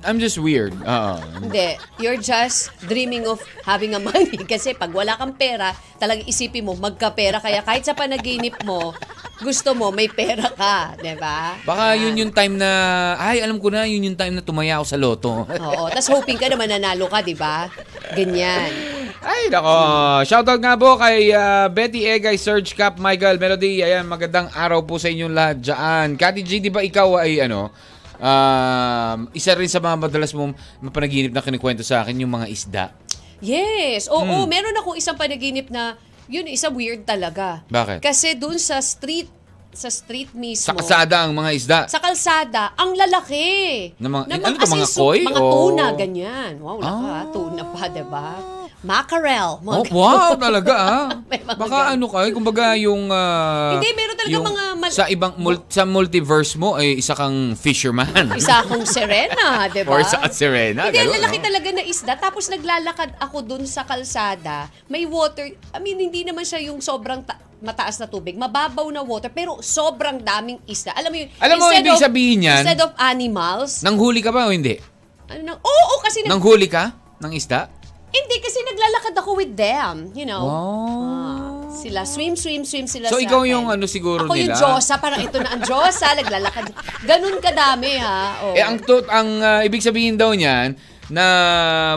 [0.05, 0.77] I'm just weird.
[0.85, 1.17] Oo.
[1.41, 1.81] Hindi.
[1.97, 4.37] You're just dreaming of having a money.
[4.53, 7.41] Kasi pag wala kang pera, talagang isipin mo, magkapera.
[7.41, 8.93] Kaya kahit sa panaginip mo,
[9.41, 10.97] gusto mo, may pera ka.
[10.97, 11.57] di ba?
[11.65, 12.71] Baka yun yung time na,
[13.21, 15.33] ay, alam ko na, yun yung time na tumaya ako sa loto.
[15.69, 15.93] Oo.
[15.93, 17.69] Tapos hoping ka na mananalo ka, di ba?
[18.17, 18.73] Ganyan.
[19.27, 19.77] Ay, nako.
[20.23, 23.83] Shoutout nga po kay ah, Betty Egay, Serge Cap, Michael Melody.
[23.83, 26.07] Ayan, magandang araw po sa inyong lahat dyan.
[26.15, 27.75] Kati G, di ba ikaw ay ano,
[28.19, 32.85] um, isa rin sa mga madalas mong mapanaginip na kinikwento sa akin yung mga isda.
[33.39, 34.09] Yes.
[34.09, 34.47] Oo, Hmm.
[34.47, 35.95] meron akong isang panaginip na,
[36.27, 37.63] yun, isa weird talaga.
[37.67, 38.01] Bakit?
[38.01, 39.29] Kasi dun sa street,
[39.71, 40.65] sa street mismo.
[40.65, 41.79] Sa kasada ang mga isda.
[41.85, 43.93] Sa kalsada, ang lalaki.
[44.01, 46.53] Na mga- Na ano to, as in, mga koi Mga o- tuna, ganyan.
[46.59, 47.25] Wow, laka, Ah.
[47.29, 48.29] tuna pa, diba?
[48.81, 49.61] Mackerel.
[49.61, 51.05] Mga Oh, wow, talaga ah.
[51.61, 53.09] Baka ano ka, kumbaga yung...
[53.09, 57.13] ah, Hindi, meron talaga yung mga mal- Sa ibang, mul- sa multiverse mo, ay isa
[57.13, 58.09] kang fisherman.
[58.33, 59.91] Isa akong serena, di ba?
[59.91, 60.87] Or sa sirena.
[60.87, 61.45] Hindi, ang ganun, lalaki no?
[61.45, 62.13] talaga na isda.
[62.15, 64.69] Tapos naglalakad ako dun sa kalsada.
[64.87, 65.45] May water.
[65.73, 68.35] I mean, hindi naman siya yung sobrang ta- mataas na tubig.
[68.35, 69.29] Mababaw na water.
[69.29, 70.93] Pero sobrang daming isda.
[70.93, 71.29] Alam mo yun?
[71.39, 73.81] Alam mo, ibig of- sabihin yan- Instead of animals.
[73.81, 74.77] Nanghuli ka ba o hindi?
[75.27, 77.67] ano nang, oo, oo, kasi nag- Nanghuli ka ng isda?
[78.11, 80.11] Hindi, kasi naglalakad ako with them.
[80.15, 80.45] You know?
[80.47, 83.53] Ah, sila, swim, swim, swim sila So, sa ikaw akin.
[83.53, 84.57] yung ano siguro Ako yung nila?
[84.57, 86.65] Diyosa, parang ito na ang Diyosa, naglalakad.
[87.05, 88.41] Ganun kadami, ha?
[88.49, 88.55] Oo.
[88.57, 90.79] Eh, ang, to, ang ah, ibig sabihin daw niyan,
[91.13, 91.25] na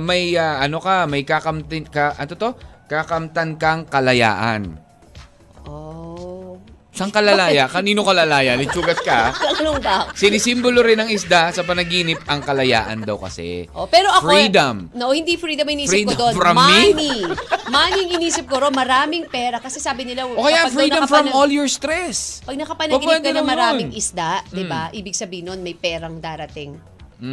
[0.04, 2.52] may, ah, ano ka, may kakamtin, ka, ano to?
[2.89, 4.88] Kakamtan kang kalayaan.
[7.00, 7.72] Saan kalalaya?
[7.72, 8.60] Kanino kalalaya?
[8.60, 9.32] Litsugat ka?
[9.56, 10.12] Ganun ba?
[10.12, 13.72] Sinisimbolo rin ng isda sa panaginip ang kalayaan daw kasi.
[13.72, 14.92] Oh, pero ako, Freedom.
[14.92, 16.34] No, hindi freedom ang inisip Freedom ko doon.
[16.36, 16.92] from me?
[16.92, 17.18] Money.
[17.72, 18.76] Money ang inisip ko ron.
[18.76, 19.64] Maraming pera.
[19.64, 22.44] Kasi sabi nila, O kaya freedom from all your stress.
[22.44, 23.48] Pag nakapanaginip ka ng naman.
[23.48, 24.70] maraming isda, di Mm.
[24.70, 24.92] ba?
[24.92, 26.76] Ibig sabihin nun, may perang darating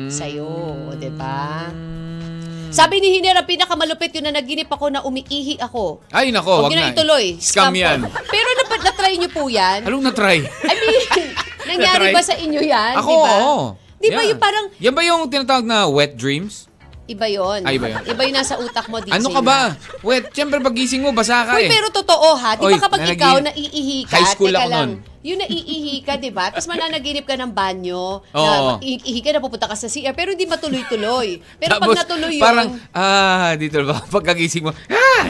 [0.06, 0.46] sa'yo.
[0.94, 1.66] Di ba?
[1.66, 2.35] Mm.
[2.76, 6.04] Sabi ni Hinera, pinakamalupit yun na naginip ako na umiihi ako.
[6.12, 7.40] Ay, nako, wag na ituloy.
[7.40, 7.80] Scam po.
[7.80, 8.04] yan.
[8.04, 9.80] Pero napat na-try nyo po yan.
[9.82, 10.44] Anong na-try?
[10.44, 11.00] I mean,
[11.72, 12.14] nangyari Na-try?
[12.14, 12.92] ba sa inyo yan?
[13.00, 13.32] Ako, di ba?
[13.40, 13.56] oo.
[13.96, 14.28] Di ba Yan.
[14.28, 16.68] yung parang, Yan ba yung tinatawag na wet dreams?
[17.06, 17.62] Iba yon.
[17.62, 18.02] Ay, iba yun.
[18.02, 19.16] Iba yun nasa utak mo, DJ.
[19.16, 19.74] Ano ka ba?
[20.02, 21.70] Wet, siyempre pagising mo, basa ka Uy, eh.
[21.70, 22.58] pero totoo ha.
[22.58, 25.22] Di Oy, ba kapag nanagi- ikaw naiihi ka, High school teka ako lang, nun.
[25.22, 26.50] yung naiihi ka, di ba?
[26.50, 28.42] Tapos mananaginip ka ng banyo, Oo.
[28.42, 31.42] na iihi ka na pupunta ka sa CR, pero hindi matuloy-tuloy.
[31.58, 34.02] Pero pag Tapos, natuloy yun, Parang, ah, dito ba?
[34.14, 35.22] Pagkagising mo, ah!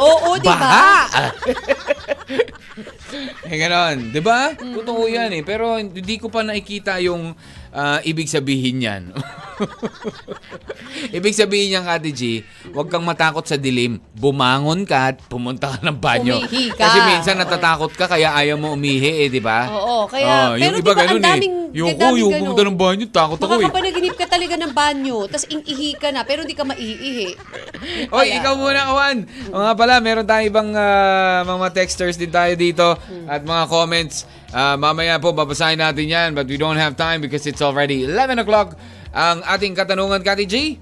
[0.00, 0.56] oo, di ba?
[0.56, 1.32] Baha!
[3.48, 4.12] eh, ganon.
[4.12, 4.52] Di ba?
[4.52, 5.42] Totoo yan eh.
[5.42, 7.32] Pero hindi ko pa nakikita yung
[7.78, 9.02] ah, ibig sabihin yan.
[11.16, 12.20] ibig sabihin niyan, Kati G,
[12.70, 13.98] huwag kang matakot sa dilim.
[14.14, 16.42] Bumangon ka at pumunta ka ng banyo.
[16.42, 16.86] Umihi ka.
[16.86, 19.70] Kasi minsan natatakot ka kaya ayaw mo umihi eh, di ba?
[19.70, 21.56] Oo, kaya- Oh, pero di iba ba, ang ganun daming- eh.
[21.68, 23.48] Yung ang ko, daming yung pumunta ng banyo, takot ako eh.
[23.60, 27.28] Makakapanaginip ka talaga ng banyo, tapos iihi ka na, pero hindi ka maiihi.
[28.16, 29.18] Oy, ikaw muna, Kawan.
[29.52, 32.96] O nga pala, meron tayong ibang ah, mga texters din tayo dito
[33.28, 34.24] at mga comments.
[34.48, 38.40] Ah, mamaya po, babasahin natin yan but we don't have time because it's already 11
[38.40, 38.80] o'clock.
[39.12, 40.80] Ang ating katanungan, Kati G,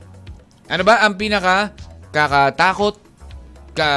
[0.71, 1.75] ano ba ang pinaka
[2.15, 2.95] kakatakot,
[3.75, 3.91] ka,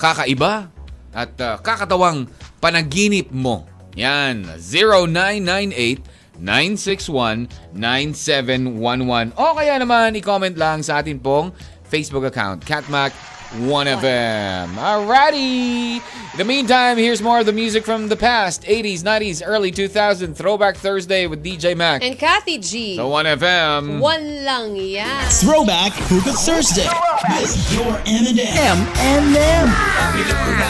[0.00, 0.72] kakaiba,
[1.12, 2.32] at ah, kakatawang
[2.64, 3.68] panaginip mo?
[3.98, 6.00] Yan, 0998
[6.40, 9.36] 961-9711.
[9.36, 11.52] O kaya naman, i-comment lang sa atin pong
[11.84, 13.12] Facebook account, Catmac
[13.50, 14.78] 1FM.
[14.78, 15.96] Alrighty.
[15.98, 20.36] In the meantime, here's more of the music from the past 80s, 90s, early 2000s.
[20.36, 22.04] Throwback Thursday with DJ Mac.
[22.04, 22.94] And Kathy G.
[22.94, 23.98] So 1FM.
[23.98, 25.26] One lang yan.
[25.42, 26.86] Throwback Hookah Thursday
[27.42, 28.78] with your M&M.
[28.94, 29.66] M&M.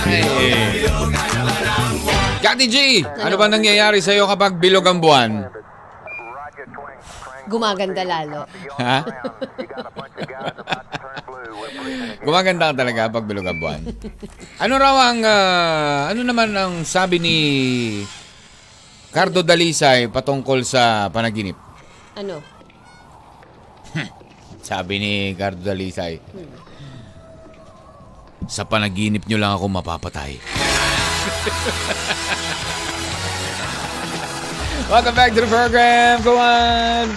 [0.08, 0.88] Hey.
[2.40, 5.60] Kati G, ano ba nangyayari sa'yo kapag bilog ang buwan?
[7.50, 8.46] Gumaganda lalo.
[8.78, 9.02] Ha?
[12.22, 13.82] Gumaganda ka talaga pag bilog ang buwan.
[14.62, 17.36] Ano raw ang, ah, ano naman ang sabi ni
[19.10, 21.58] Cardo Dalisay patungkol sa panaginip?
[22.14, 22.38] Ano?
[24.70, 26.22] Sabi ni Cardo Dalisay,
[28.46, 30.38] sa panaginip nyo lang ako mapapatay.
[34.90, 36.22] Welcome back to the program.
[36.22, 37.10] Go on.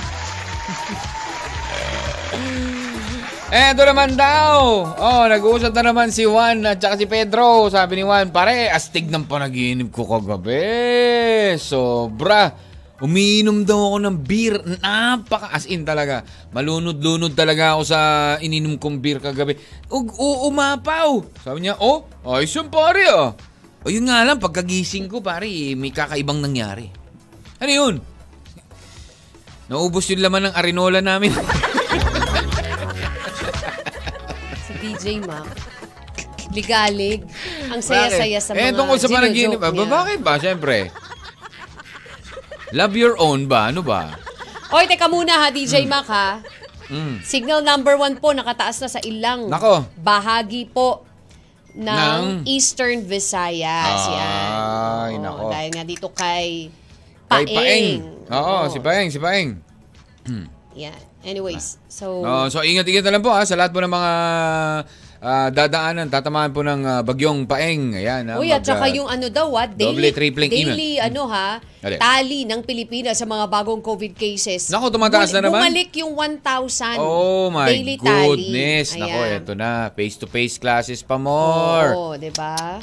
[3.54, 4.82] Eto naman daw.
[4.98, 7.70] Oh, nag-uusap na naman si Juan at saka si Pedro.
[7.70, 11.54] Sabi ni Juan, pare, astig ng panaginip ko kagabi.
[11.62, 12.50] Sobra.
[12.98, 14.58] Umiinom daw ako ng beer.
[14.58, 16.26] Napaka, as in talaga.
[16.50, 18.00] Malunod-lunod talaga ako sa
[18.42, 19.54] ininom kong beer kagabi.
[19.86, 21.22] Ug, u- umapaw.
[21.46, 23.38] Sabi niya, oh, ayos yung pare ah.
[23.86, 26.90] O yun nga lang, pagkagising ko pare, eh, may kakaibang nangyari.
[27.62, 27.96] Ano yun?
[29.70, 31.30] Naubos yung laman ng arinola namin.
[34.84, 35.48] DJ Mac.
[36.52, 37.24] Ligalig.
[37.72, 39.58] Ang saya-saya sa mga Eh, tungkol sa panaginip.
[39.58, 40.36] Ah, ba, bakit ba?
[40.36, 40.92] Siyempre.
[42.72, 43.72] Love your own ba?
[43.72, 44.14] Ano ba?
[44.70, 46.42] Oy, teka muna ha, DJ Mac ha.
[46.90, 47.24] Mm.
[47.24, 49.88] Signal number one po, nakataas na sa ilang Nako.
[49.96, 51.08] bahagi po
[51.72, 54.04] ng, Ng- Eastern Visayas.
[54.04, 54.50] Ay, yan.
[54.52, 55.44] Oo, nako.
[55.50, 56.70] Dahil nga dito kay
[57.26, 57.56] Kay Paeng.
[57.56, 58.02] Paeng.
[58.30, 59.50] Oo, si Paeng, si Paeng.
[60.74, 61.02] Yan.
[61.24, 62.20] Anyways, so...
[62.26, 64.12] Oh, so ingat-ingat na lang po ha sa lahat po ng mga
[65.24, 67.96] ah, dadaanan, tatamaan po ng ah, bagyong Paeng.
[67.96, 71.32] Ayan, ha, Uy, at saka ah, yung ano daw, ah, doble, daily, tripling daily ano
[71.32, 72.00] ha, Alin?
[72.02, 74.68] tali ng Pilipinas sa mga bagong COVID cases.
[74.68, 75.64] Naku, tumataas na naman.
[75.64, 78.28] Bumalik yung 1,000 Oh my daily tally.
[78.28, 79.00] goodness.
[79.00, 79.40] Nako, Ayan.
[79.40, 79.88] eto na.
[79.96, 81.96] Face-to-face classes pa more.
[81.96, 82.82] Oo, di ba?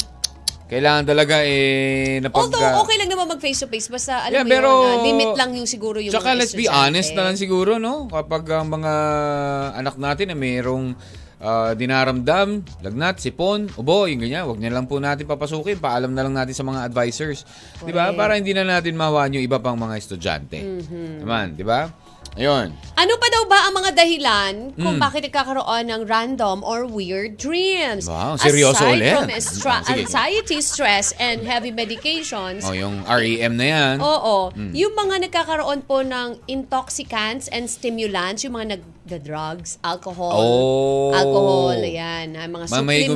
[0.71, 2.47] Kailangan talaga eh napag...
[2.47, 3.91] Although, okay lang naman mag face-to-face.
[3.91, 6.71] Basta, alam Yeah, mo pero- yun, ah, limit lang yung siguro yung Tsaka let's be
[6.71, 8.07] honest na lang siguro, no?
[8.07, 8.93] Kapag ang mga
[9.75, 10.95] anak natin na mayroong
[11.43, 15.83] ah, dinaramdam, lagnat, sipon, ubo, yung ganyan, wag niya lang po natin papasukin.
[15.83, 17.43] Paalam na lang natin sa mga advisors.
[17.83, 18.15] Di ba?
[18.15, 20.63] Para hindi na natin mawahan yung iba pang mga estudyante.
[20.63, 21.27] Mm-hmm.
[21.27, 21.91] Naman, di ba?
[22.39, 22.71] Ayun.
[22.95, 25.03] Ano pa daw ba ang mga dahilan kung Hmm.
[25.03, 28.07] bakit nagkakaroon ng random or weird dreams?
[28.07, 29.15] Wow, seryoso Aside ulit.
[29.59, 29.99] from Ah, sige.
[29.99, 33.95] anxiety, stress, and heavy medications, O, yung REM na yan.
[33.99, 34.53] Oo.
[34.53, 34.71] Hmm.
[34.71, 41.11] Yung mga nagkakaroon po ng intoxicants and stimulants, yung mga nag-drugs, alcohol, Oh.
[41.11, 41.75] alcohol,
[42.37, 43.11] ah, mga Mga may supplements,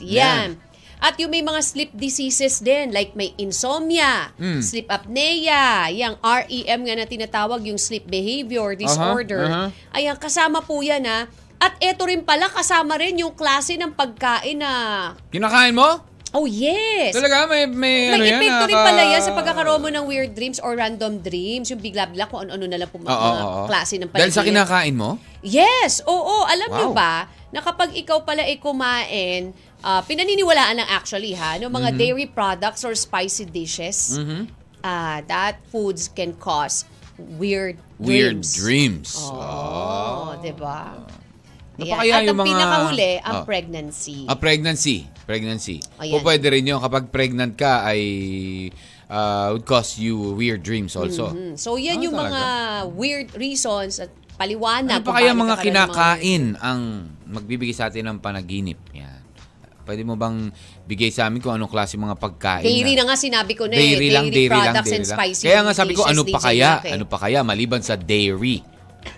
[0.00, 0.10] guminom.
[0.10, 0.48] Yan.
[0.52, 0.69] yan.
[1.00, 4.60] At yung may mga sleep diseases din, like may insomnia, Hmm.
[4.60, 9.48] sleep apnea, yung REM nga na tinatawag, yung sleep behavior disorder.
[9.48, 9.64] aha.
[9.92, 11.24] Ayan, kasama po yan ha.
[11.56, 14.72] At eto rin pala, kasama rin yung klase ng pagkain na,
[15.28, 16.04] Kinakain mo?
[16.30, 17.10] oh yes!
[17.10, 17.44] Talaga?
[17.44, 18.38] May, may, ano May yan?
[18.38, 21.68] epekto rin pala yan sa pagkakaroon mo ng weird dreams or random dreams.
[21.68, 23.66] Yung bigla-bigla kung ano-ano na lang po mga Oo, oo, oo.
[23.66, 25.16] klase ng Dahil sa kinakain mo?
[25.40, 26.04] Yes!
[26.04, 26.76] Oo, alam Wow.
[26.76, 27.14] nyo ba
[27.50, 31.98] na kapag ikaw pala ay kumain, ah, pinaniniwalaan lang actually ha, ng mga Mm-hmm.
[31.98, 34.16] dairy products or spicy dishes,
[34.80, 36.84] ah, that foods can cause
[37.18, 38.56] weird Weird dreams.
[38.56, 39.08] dreams.
[39.20, 40.96] Oo, di ba?
[41.76, 43.44] Ano pa kaya At yung ang mga- pinakahuli, ang Oh.
[43.44, 44.18] pregnancy.
[44.24, 44.98] A pregnancy.
[45.22, 45.80] Pregnancy.
[45.96, 46.12] Ayan.
[46.12, 48.00] O pwede rin yun kapag pregnant ka ay
[49.06, 51.28] uh, would cause you weird dreams also.
[51.30, 52.42] Mm, So yan Ah, yung mga
[52.94, 55.00] weird reasons at paliwanag.
[55.00, 56.80] Ano pa kaya ng mga- kinakain ang
[57.26, 58.80] magbibigay sa atin ng panaginip?
[58.92, 59.19] Yan.
[59.90, 60.54] Pwede mo bang
[60.86, 62.62] bigay sa amin kung anong klase mga pagkain?
[62.62, 64.14] Dairy na, na nga sinabi ko na dairy eh.
[64.14, 65.18] lang, dairy lang, products dairy and lang.
[65.18, 66.70] spicy Kaya nga sabi ko, ano pa kaya?
[66.86, 66.94] Eh.
[66.94, 68.62] Ano pa kaya maliban sa dairy?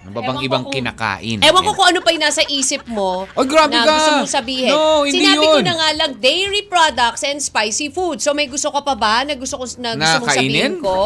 [0.03, 1.38] Ano ba bang Ewan ko ibang kung- kinakain?
[1.41, 3.95] Ewan ko kung ano pa yung nasa isip mo Ay, grabe na ka!
[3.95, 4.69] gusto mong sabihin.
[4.69, 5.62] No, hindi Sinabi ko yun.
[5.62, 8.19] na nga lang, dairy products and spicy food.
[8.19, 10.75] So may gusto ka pa ba na gusto, ko, na gusto mong sabihin Nakakainin?
[10.81, 10.99] ko?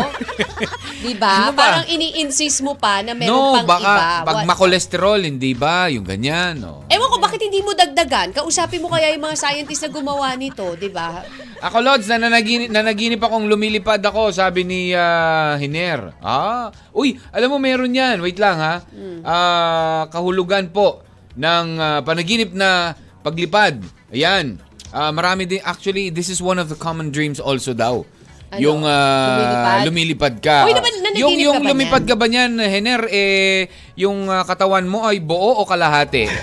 [1.05, 1.33] Di ba?
[1.39, 1.61] Ano ba?
[1.61, 4.09] Parang ini-insist mo pa na meron No, pang baka iba.
[4.23, 5.87] pag What- makolesterol, hindi ba?
[5.87, 6.57] Yung ganyan.
[6.59, 6.89] No.
[6.89, 8.33] Ewan ko, bakit hindi mo dagdagan?
[8.33, 11.21] Kausapin mo kaya yung mga scientists na gumawa nito, di ba?
[11.59, 16.17] Ako, Lods, nananaginip, nanaginip akong lumilipad ako, sabi ni ah, Hiner.
[16.19, 18.19] Ah, uy, alam mo, meron yan.
[18.19, 18.85] Wait lang, ha?
[18.92, 19.20] Hmm.
[19.27, 21.03] Ah, kahulugan po
[21.37, 22.94] ng ah, panaginip na
[23.27, 23.83] paglipad.
[24.14, 24.62] Ayan.
[24.94, 28.07] Ah, marami din, actually, this is one of the common dreams also daw.
[28.46, 28.62] Ano?
[28.62, 29.79] Yung ah, Lumilipad?
[29.90, 30.59] lumilipad ka.
[30.70, 33.66] Uy, naman, yung yung ka lumipad ka ba niyan, Hiner, eh,
[33.99, 36.31] yung ah, katawan mo ay buo o kalahati?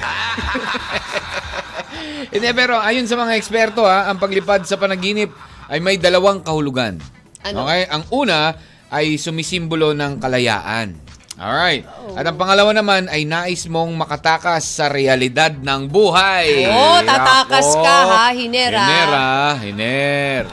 [2.34, 5.32] Hindi, pero ayon sa mga eksperto ha, ang paglipad sa panaginip
[5.69, 6.99] ay may dalawang kahulugan.
[7.45, 7.63] Ano?
[7.69, 7.88] Okay?
[7.88, 8.58] Ang una
[8.91, 10.97] ay sumisimbolo ng kalayaan.
[11.43, 11.84] Alright.
[12.15, 16.71] At ang pangalawa naman ay nais mong makatakas sa realidad ng buhay.
[16.71, 17.84] Oh, tatakas Ako.
[17.84, 19.60] ka, ha, Hiner, ha?
[19.60, 20.47] Hiner.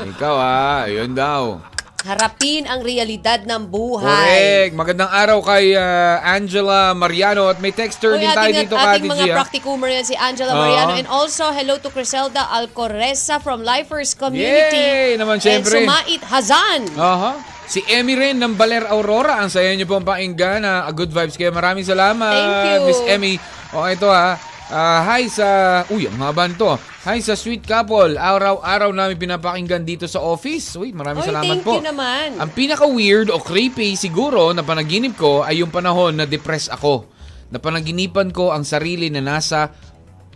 [0.00, 1.60] Ikaw ha, ayun daw.
[2.00, 4.72] Harapin ang realidad ng buhay.
[4.72, 4.72] Correct.
[4.72, 9.04] Magandang araw kay uh, Angela Mariano at may texter Uy, din tayo ating, dito, ating
[9.04, 9.36] Kati mga ha?
[9.44, 10.60] practicumer yan si Angela Oo.
[10.64, 10.96] Mariano.
[10.96, 14.80] And also, hello to Criselda Alcoreza from Lifers Community.
[14.80, 15.20] Yay!
[15.20, 15.84] Naman, syempre.
[15.84, 16.80] And Sumait Hazan.
[16.96, 17.59] Aha.
[17.70, 19.38] Si Emmy rin ng Baler Aurora.
[19.38, 20.66] Ang saya niyo pong pakinggan.
[20.66, 20.90] ah.
[20.90, 21.54] good vibes kayo.
[21.54, 22.34] Maraming salamat.
[22.34, 22.78] Thank you.
[22.90, 23.38] Miss Emmy.
[23.70, 24.34] O ito ha.
[24.70, 25.46] Ah, hi sa...
[25.86, 26.66] Uy, ang haba nito.
[27.06, 28.18] Hi sa sweet couple.
[28.18, 30.74] Araw-araw namin pinapakinggan dito sa office.
[30.82, 31.78] Uy, maraming Oy, salamat thank po.
[31.78, 32.42] you naman.
[32.42, 37.06] Ang pinaka-weird o creepy siguro na panaginip ko ay yung panahon na depressed ako.
[37.54, 39.70] Na panaginipan ko ang sarili na nasa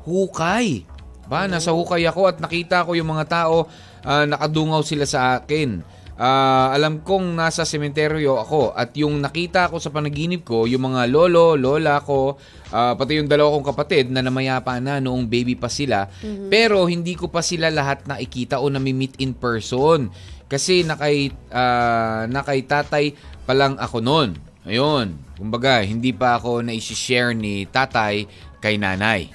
[0.07, 0.87] hukay.
[1.27, 3.67] Ba, nasa hukay ako at nakita ko yung mga tao
[4.07, 5.94] ah, nakadungaw sila sa akin.
[6.15, 11.11] Ah, alam kong nasa sementeryo ako at yung nakita ko sa panaginip ko, yung mga
[11.11, 12.39] lolo, lola ko,
[12.71, 16.07] ah, pati yung dalawa kong kapatid na namayapa na noong baby pa sila.
[16.47, 20.07] Pero hindi ko pa sila lahat nakikita o nami-meet in person.
[20.47, 23.11] Kasi nakay, ah, nakay tatay
[23.43, 24.39] pa lang ako noon.
[24.65, 25.19] Ayun.
[25.35, 28.25] Kumbaga, hindi pa ako na-share ni tatay
[28.63, 29.29] kay nanay.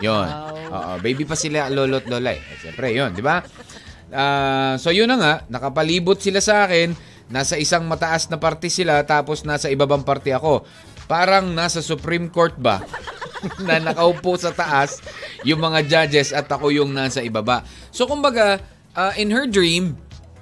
[0.00, 0.28] Yon.
[0.72, 2.40] Oo, baby pa sila lolo't lola eh.
[2.56, 3.44] Siyempre, yon, di ba?
[4.10, 6.94] Ah, so yun na nga, nakapalibot sila sa akin,
[7.30, 10.66] nasa isang mataas na parte sila tapos nasa ibabang parte ako.
[11.06, 12.82] Parang nasa Supreme Court ba?
[13.66, 15.00] na nakaupo sa taas
[15.48, 17.64] yung mga judges at ako yung nasa ibaba.
[17.88, 18.60] So kumbaga,
[18.92, 19.96] ah, in her dream,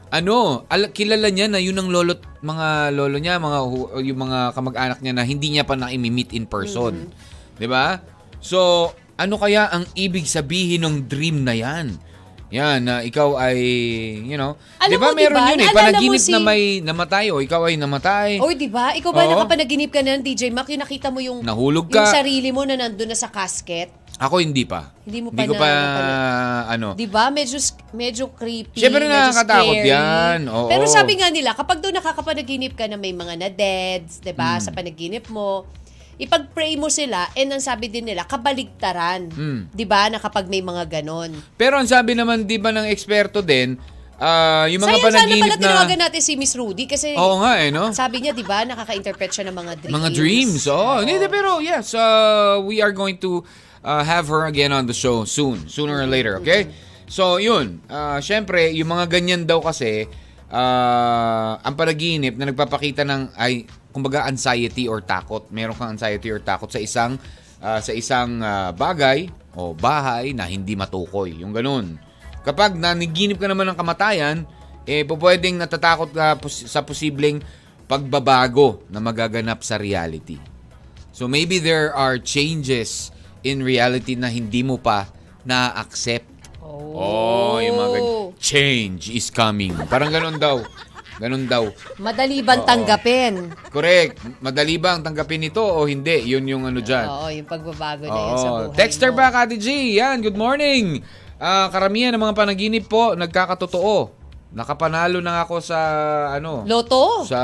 [0.09, 3.59] ano, al- kilala niya na yun ang lolo't mga lolo niya, mga
[4.02, 7.12] yung mga kamag-anak niya na hindi niya pa na-meet in person.
[7.61, 8.00] 'Di ba?
[8.40, 12.00] So, ano kaya ang ibig sabihin ng dream na 'yan?
[12.48, 13.61] Yan, na ikaw ay,
[14.24, 17.28] you know, Alam 'di ba mo, meron diba, yun eh, panaginip si- na may namatay
[17.28, 18.40] o ikaw ay namatay.
[18.40, 18.92] Oy, di ba?
[18.92, 19.32] Ikaw ba Oo.
[19.34, 20.64] nakapanaginip ka na ng DJ Mac?
[20.66, 22.08] Yung nakita mo yung, Nahulog yung ka.
[22.08, 23.92] sarili mo na nandun na sa casket?
[24.16, 24.90] Ako hindi pa.
[25.04, 26.64] Hindi mo pa ko na- pa, napanood.
[26.66, 26.88] ano.
[26.96, 27.24] Di ba?
[27.28, 27.58] Medyo,
[27.92, 28.74] medyo creepy.
[28.74, 30.38] Siyempre medyo nakakatakot yan.
[30.48, 30.66] Oo.
[30.66, 34.64] Pero sabi nga nila, kapag doon nakakapanaginip ka na may mga na-deads, di ba, Hmm.
[34.64, 35.68] sa panaginip mo,
[36.18, 39.31] ipag-pray mo sila, and ang sabi din nila, kabaligtaran.
[39.31, 39.61] Hmm.
[39.70, 41.31] Di ba, na kapag may mga ganon.
[41.54, 43.78] Pero ang sabi naman, di ba ng eksperto din,
[44.18, 45.62] ah, yung mga Sayang sana panaginip pala na...
[45.62, 47.94] tinawagan natin si Miss Rudy kasi Oo nga eh, no?
[47.94, 49.94] sabi niya, di ba, nakaka-interpret siya ng mga dreams.
[49.94, 50.62] Mga dreams.
[50.66, 53.46] Oh, hindi, pero yes, uh, we are going to
[53.87, 55.70] uh, have her again on the show soon.
[55.70, 56.66] Sooner or later, okay?
[57.07, 57.81] So, yun.
[57.88, 60.11] Uh, Siyempre, yung mga ganyan daw kasi,
[60.52, 65.48] uh, ang panaginip na nagpapakita ng, ay, kumbaga, anxiety or takot.
[65.52, 67.16] Meron kang anxiety or takot sa isang,
[67.61, 71.37] uh, sa isang uh, bagay o bahay na hindi matukoy.
[71.40, 71.96] Yung ganun.
[72.44, 74.46] Kapag naniginip ka naman ng kamatayan,
[74.88, 77.44] eh, pwedeng natatakot ka sa posibleng
[77.84, 80.40] pagbabago na magaganap sa reality.
[81.12, 83.11] So maybe there are changes
[83.42, 85.11] in reality na hindi mo pa
[85.42, 86.30] na-accept.
[86.68, 88.16] Oh, yung mga ganyan.
[88.38, 89.72] Change is coming.
[89.88, 90.61] Parang ganun daw.
[91.18, 91.66] Ganun daw.
[91.98, 93.50] Madali bang tanggapin?
[93.68, 94.22] Correct.
[94.38, 96.28] Madali ba ang tanggapin ito o hindi?
[96.28, 97.07] Yun yung ano dyan.
[97.09, 98.59] Oo, yung pagbabago na yun sa Oo.
[98.70, 99.18] buhay Texter mo.
[99.18, 99.66] ba, Kati G?
[99.98, 101.02] Yan, good morning.
[101.35, 104.14] Ah, karamihan ng mga panaginip po, nagkakatotoo.
[104.48, 105.78] Nakapanalo na ako sa,
[106.33, 107.26] ano, Loto?
[107.26, 107.40] sa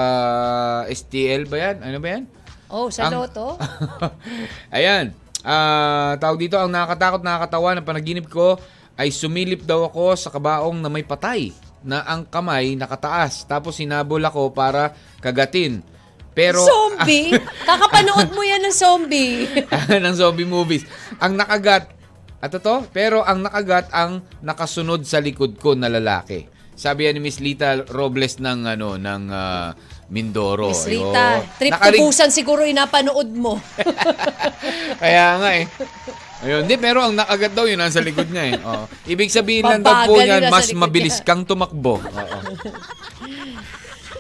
[0.87, 1.77] STL ba yan?
[1.83, 2.25] Ano ba yan?
[2.71, 3.59] Oh, sa Ang- loto?
[4.77, 5.13] Ayan.
[5.45, 8.57] Ah, tawag dito, ang nakakatakot nakakatawa ng panaginip ko
[8.95, 11.51] ay sumilip daw ako sa kabaong na may patay
[11.85, 13.45] na ang kamay nakataas.
[13.45, 15.85] Tapos sinabol ako para kagatin.
[16.35, 17.31] Pero zombie?
[17.69, 19.47] Kakapanood mo yan ng zombie.
[20.03, 20.83] ng zombie movies.
[21.23, 21.95] Ang nakagat
[22.45, 26.45] at to, pero ang nakagat ang nakasunod sa likod ko na lalaki.
[26.75, 29.73] Sabi ni Miss Lita Robles ng ano ng ah,
[30.11, 30.69] Mindoro.
[30.69, 30.85] Miss.
[30.85, 33.57] Rita, trip Nakarig- tubusan siguro inapanood mo.
[35.03, 35.65] Kaya nga eh.
[36.45, 38.55] Ayun, di, pero ang nakagat daw yun nasa likod niya eh.
[38.61, 38.85] Oo.
[39.09, 41.25] Ibig sabihin lang daw po Mabagal niyan, yun nasa mas likod mabilis niya.
[41.25, 41.95] kang tumakbo.
[41.99, 42.39] Oo.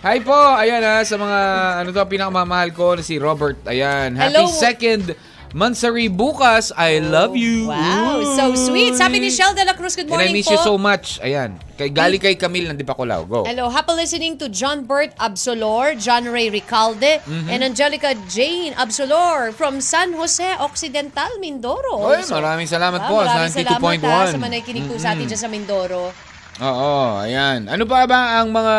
[0.00, 1.38] Hi po, ayan ha, sa mga,
[1.80, 3.56] ano to, pinakamamahal ko si Robert.
[3.64, 4.48] Ayan, happy Hello.
[4.48, 5.16] second
[5.54, 6.74] Mansari bukas.
[6.74, 7.70] I love you.
[7.70, 8.98] Wow, so sweet.
[8.98, 10.58] Sabi ni Shell de la Cruz, good And I morning miss po.
[10.58, 11.22] you so much.
[11.22, 11.62] Ayan.
[11.78, 13.22] Kay, gali kay Camille ng Dipakulaw.
[13.22, 13.46] Go.
[13.46, 17.46] Hello, happy listening to John Bert Absolor, John Ray Ricalde, Mm-hmm.
[17.46, 22.02] and Angelica Jane Absolor from San Jose Occidental, Mindoro.
[22.02, 23.22] Oy, So, maraming salamat ah, po.
[23.22, 24.34] Maraming salamat ha, 92.1.
[24.34, 26.10] sa mga nakikinig po sa atin dyan sa Mindoro.
[26.58, 27.70] Oo, ayan.
[27.70, 28.74] Ano pa ba ang mga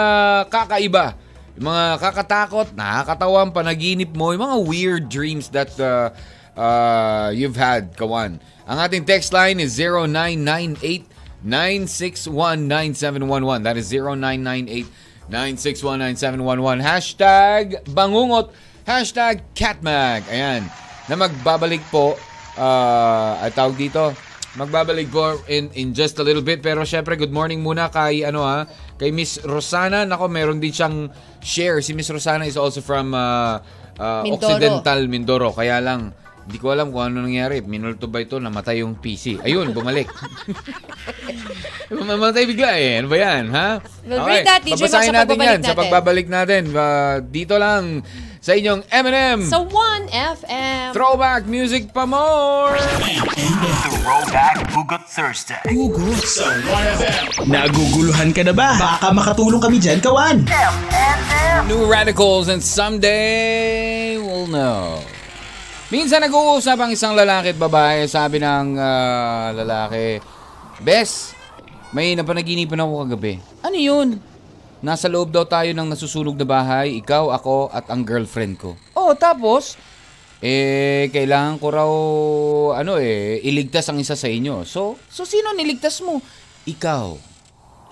[0.51, 1.15] kakaiba?
[1.55, 6.11] Yung mga kakatakot, nakakatawang panaginip mo, yung mga weird dreams that uh,
[6.57, 8.39] uh, you've had, kawan.
[8.65, 11.05] Ang ating text line is 0998
[11.45, 13.63] 9619711.
[13.63, 14.89] That is 0998
[15.29, 16.81] 9619711.
[16.81, 18.49] Hashtag bangungot.
[18.85, 20.25] Hashtag catmag.
[20.29, 20.63] Ayan.
[21.05, 22.17] Na magbabalik po.
[22.57, 24.13] Uh, at tawag dito.
[24.55, 26.63] Magbabalik po in, in just a little bit.
[26.63, 28.63] Pero syempre, good morning muna kay, ano ha,
[28.95, 30.07] kay Miss Rosana.
[30.07, 31.11] Nako, meron din siyang
[31.43, 31.83] share.
[31.83, 33.59] Si Miss Rosana is also from uh,
[33.99, 34.39] uh, Mindoro.
[34.39, 35.51] Occidental Mindoro.
[35.51, 36.15] Kaya lang,
[36.45, 37.57] hindi ko alam kung ano nangyari.
[37.59, 38.37] Minulto ba ito?
[38.37, 39.41] Namatay yung PC.
[39.41, 40.05] Ayun, bumalik.
[41.89, 43.01] Mamatay bigla eh.
[43.01, 43.81] Ano ba yan, ha?
[44.05, 45.79] We'll read that, DJ, Babasahin sa natin pagbabalik yan sa natin.
[45.81, 46.63] pagbabalik natin.
[46.69, 48.05] Uh, dito lang
[48.37, 49.39] sa inyong M&M.
[49.41, 50.93] Sa 1FM.
[50.93, 52.77] Throwback music pa more!
[54.05, 55.65] Throwback Hugot Thursday.
[55.65, 57.49] Hugot sa 1FM.
[57.49, 58.77] Naguguluhan ka na ba?
[58.77, 60.45] Baka makatulong kami dyan, kawan.
[60.45, 61.61] M&M.
[61.65, 65.01] New radicals and someday we'll know.
[65.93, 68.09] Minsan nag-uusap ang isang lalaki at babae.
[68.09, 70.17] Sabi ng ah, lalaki,
[70.81, 71.37] Bes,
[71.93, 73.37] may napanaginipan ako kagabi.
[73.61, 74.17] Ano yun?
[74.81, 78.73] Nasa loob daw tayo ng nasusunog na bahay, ikaw, ako, at ang girlfriend ko.
[78.97, 79.77] Oh, tapos?
[80.41, 81.91] Eh, kailangan ko raw,
[82.81, 84.65] ano eh, iligtas ang isa sa inyo.
[84.65, 86.17] So, so sino niligtas mo?
[86.65, 87.13] Ikaw.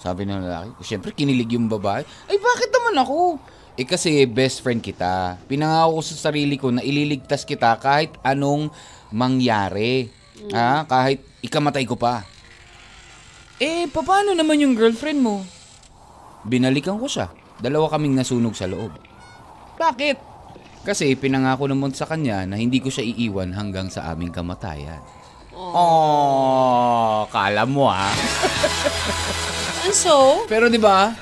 [0.02, 0.82] Sabi ng lalaki.
[0.82, 2.02] Siyempre, kinilig yung babae.
[2.26, 3.38] Ay, bakit naman ako?
[3.74, 5.42] Eh kasi best friend kita.
[5.50, 8.70] Pinangako ko sa sarili ko na ililigtas kita kahit anong
[9.10, 10.14] mangyari.
[10.54, 10.86] Ha?
[10.86, 12.22] Kahit ikamatay ko pa.
[13.58, 15.42] Eh, paano naman yung girlfriend mo?
[16.46, 17.34] Binalikan ko siya.
[17.58, 18.94] Dalawa kaming nasunog sa loob.
[19.82, 20.18] Bakit?
[20.84, 25.00] Kasi pinangako naman sa kanya na hindi ko siya iiwan hanggang sa aming kamatayan.
[25.56, 28.12] Oh, kala mo ah.
[29.88, 31.16] And so, Pero 'di ba?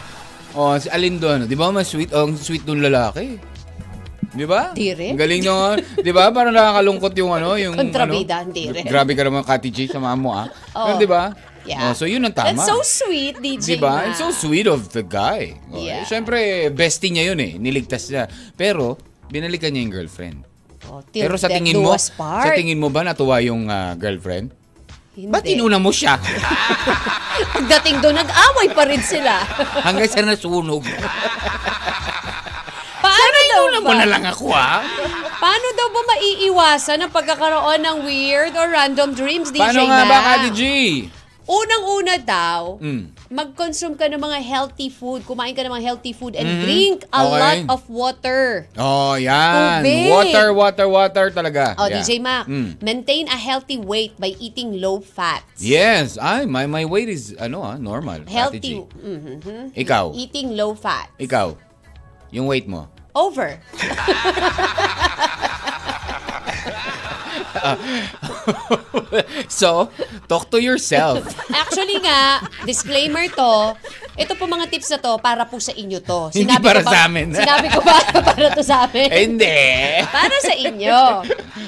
[0.52, 1.72] Oh, si Alin doon, 'di ba?
[1.72, 3.40] Mas sweet ang sweet nung lalaki.
[4.32, 4.72] 'Di ba?
[4.72, 5.16] Di rin.
[5.16, 6.28] Ang galing no, 'di ba?
[6.32, 8.52] Parang nakakalungkot yung ano, yung Kontrabida, ano.
[8.52, 8.84] rin.
[8.84, 10.48] Grabe ka naman, Kati G, sama mo ah.
[10.72, 11.32] Pero 'di ba?
[11.62, 11.88] Yeah.
[11.88, 12.58] Oh, so yun ang tama.
[12.58, 13.94] that's so sweet, DJ Diba?
[14.02, 14.10] Mac.
[14.10, 15.62] It's so sweet of the guy.
[15.70, 16.02] Oh, Yeah.
[16.02, 16.38] eh, Siyempre,
[16.74, 17.54] bestie niya yun eh.
[17.62, 18.26] Niligtas niya.
[18.58, 18.98] Pero,
[19.30, 20.42] binalikan niya yung girlfriend.
[20.90, 22.50] Oh, Pero sa tingin mo, part.
[22.50, 24.50] sa tingin mo ba natuwa yung ah, girlfriend?
[25.12, 25.28] Hindi.
[25.28, 26.16] Ba't inuna mo siya?
[27.56, 29.44] Pagdating doon, nag-away pa rin sila.
[29.86, 30.88] Hanggang sa nasunog.
[33.02, 33.84] Paano daw Inuna ba?
[33.84, 34.80] mo na lang ako ah.
[35.36, 40.08] Paano daw ba maiiwasan ang pagkakaroon ng weird or random dreams, DJ Paano nga ba,
[40.08, 40.24] Mac?
[40.38, 40.62] Kati G?
[41.44, 43.04] Unang-una daw, Mm.
[43.32, 46.62] Mag-consume ka ng mga healthy food, kumain ka ng mga healthy food, and Mhm.
[46.62, 47.40] drink a Okay.
[47.40, 48.68] lot of water.
[48.76, 49.80] Oh, yan.
[49.82, 50.12] Tubig.
[50.12, 51.74] Water, water, water talaga.
[51.80, 52.04] Oh, Yeah.
[52.04, 52.84] DJ Mac, Mm.
[52.84, 55.64] maintain a healthy weight by eating low fats.
[55.64, 56.20] Yes.
[56.20, 58.28] Ay, my, my weight is, ano ah, normal.
[58.28, 58.60] Healthy.
[58.60, 58.84] G.
[59.00, 59.72] Mhm.
[59.74, 60.12] Ikaw.
[60.12, 61.08] Eating low fat.
[61.16, 61.56] Ikaw.
[62.36, 62.92] Yung weight mo.
[63.16, 63.60] Over.
[69.52, 69.90] so,
[70.26, 71.22] talk to yourself.
[71.50, 73.76] Actually nga, disclaimer to,
[74.14, 76.32] ito po mga tips na to, para po sa inyo to.
[76.32, 77.28] Hindi para ko ba- sa amin.
[77.32, 77.96] Sinabi ko ba
[78.28, 79.10] para to sa amin?
[79.10, 79.58] Hindi.
[80.06, 81.00] Para sa inyo.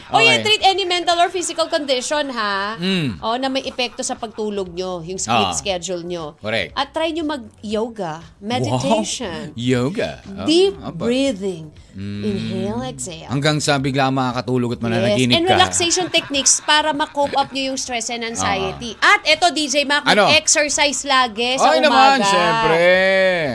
[0.09, 0.29] O Okay.
[0.29, 2.77] yan, treat any mental or physical condition, ha?
[2.77, 3.17] Mm.
[3.17, 5.55] O, na may epekto sa pagtulog nyo, yung sleep Ah.
[5.55, 6.37] schedule nyo.
[6.37, 6.73] Correct.
[6.73, 9.57] At try nyo mag-yoga, meditation, Wow.
[9.57, 10.11] Yoga.
[10.23, 10.93] Oh, deep aba.
[10.93, 13.27] breathing, inhale, exhale.
[13.27, 15.53] Hanggang sa bigla makakatulog at mananaginip And ka.
[15.53, 18.97] relaxation techniques para ma-cope up nyo yung stress and anxiety.
[18.97, 20.27] At eto, DJ Mac, Ano?
[20.29, 21.85] exercise lagi sa Ay umaga.
[21.85, 22.81] naman, syempre.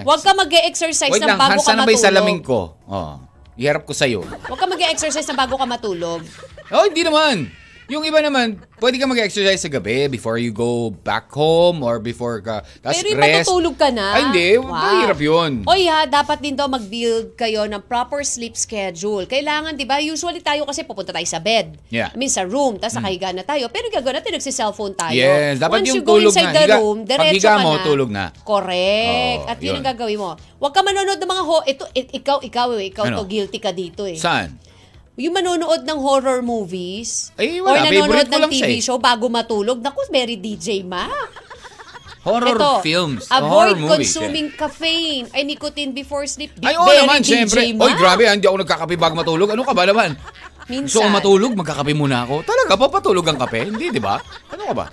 [0.02, 2.14] Huwag ka mag-exercise Wait lang, ng bago ka saan na ba yung matulog.
[2.14, 2.58] salamin ko?
[2.84, 3.12] Oh,
[3.54, 4.20] iharap ko sa'yo.
[4.22, 6.22] Huwag ka mag-exercise ng bago ka matulog.
[6.68, 7.48] Oh, hindi naman.
[7.88, 12.36] Yung iba naman, pwede ka mag-exercise sa gabi before you go back home or before
[12.38, 13.48] ka, tapos Pero yung rest.
[13.48, 14.06] matutulog ka na.
[14.12, 14.48] Ay, hindi.
[14.60, 15.52] Mahirap yun.
[15.64, 19.24] Oy ha, dapat din daw mag-build kayo ng proper sleep schedule.
[19.24, 19.96] Kailangan, di ba?
[19.98, 21.80] Usually tayo kasi pupunta tayo sa bed.
[21.88, 22.12] Yeah.
[22.12, 22.76] I mean, sa room.
[22.76, 23.72] Tapos nakahiga na tayo.
[23.72, 25.16] Pero gagawin natin, nagsi-cellphone tayo.
[25.16, 26.52] Yes, dapat Once yung you go tulog inside na.
[26.52, 27.82] the Higa- room, diretso ka mo, na.
[27.82, 28.24] tulog na.
[28.38, 29.40] Correct.
[29.40, 29.74] Oo, At yun, yun.
[29.78, 30.30] ang gagawin mo.
[30.58, 31.56] Huwag ka manonood ng mga ho...
[31.64, 33.16] Ito, it- ikaw, ikaw, eh, ikaw Ano?
[33.18, 34.20] to, guilty ka dito eh.
[34.20, 34.60] Saan?
[35.18, 37.34] Yung manonood ng horror movies.
[37.34, 37.82] Ay, or wala.
[37.82, 38.78] nanonood Favorite ko ng lang TV siya eh.
[38.80, 39.82] show bago matulog.
[39.82, 41.10] Naku, very DJ ma.
[42.22, 43.26] Horror Ito, films.
[43.26, 44.14] Avoid horror movies.
[44.14, 46.54] consuming caffeine ay nicotine before sleep.
[46.62, 47.60] Ay, oo Very naman, DJ syempre.
[47.74, 47.90] ma.
[47.90, 49.48] Oy, grabe, hindi ako nagkakape bago matulog.
[49.50, 50.14] Ano ka ba naman?
[50.68, 51.10] Gusto ko Minsan.
[51.10, 52.44] matulog, magkakape muna ako.
[52.44, 53.72] Talaga, papatulog ang kape?
[53.72, 54.20] Hindi, di ba?
[54.52, 54.86] Ano ka ba?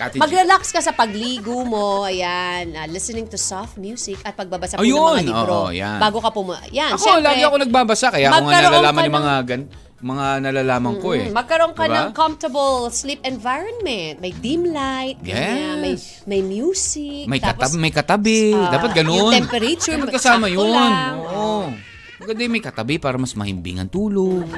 [0.00, 0.16] Kati.
[0.16, 4.88] Mag-relax ka sa pagligo mo, ayan, ah, listening to soft music at pagbabasa po ng
[4.88, 5.52] Ayun, mga libro.
[5.60, 6.00] oo, yan.
[6.00, 6.56] Bago ka pumu...
[6.72, 8.06] Yan, Ako, syempre, lagi ako nagbabasa.
[8.08, 9.60] Kaya ako nga nalalaman ng mga, ng- gan,
[10.00, 11.28] mga nalalaman ko eh.
[11.28, 11.96] Magkaroon ka Diba?
[12.00, 14.16] ng comfortable sleep environment.
[14.16, 16.24] May dim light, ganyan, may, Yes.
[16.24, 17.28] may music.
[17.28, 18.38] May tapos, katabi, may katabi.
[18.50, 19.28] ah, Dapat ganun.
[19.28, 20.64] yung temperature, Dapat kasama yun.
[20.64, 21.20] lang.
[21.20, 21.68] Oo.
[22.16, 24.48] Maganda yung may katabi para mas mahimbing ang tulog.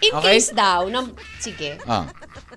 [0.00, 0.38] In Okay.
[0.38, 1.04] case daw, na,
[1.36, 2.06] sige, Ah.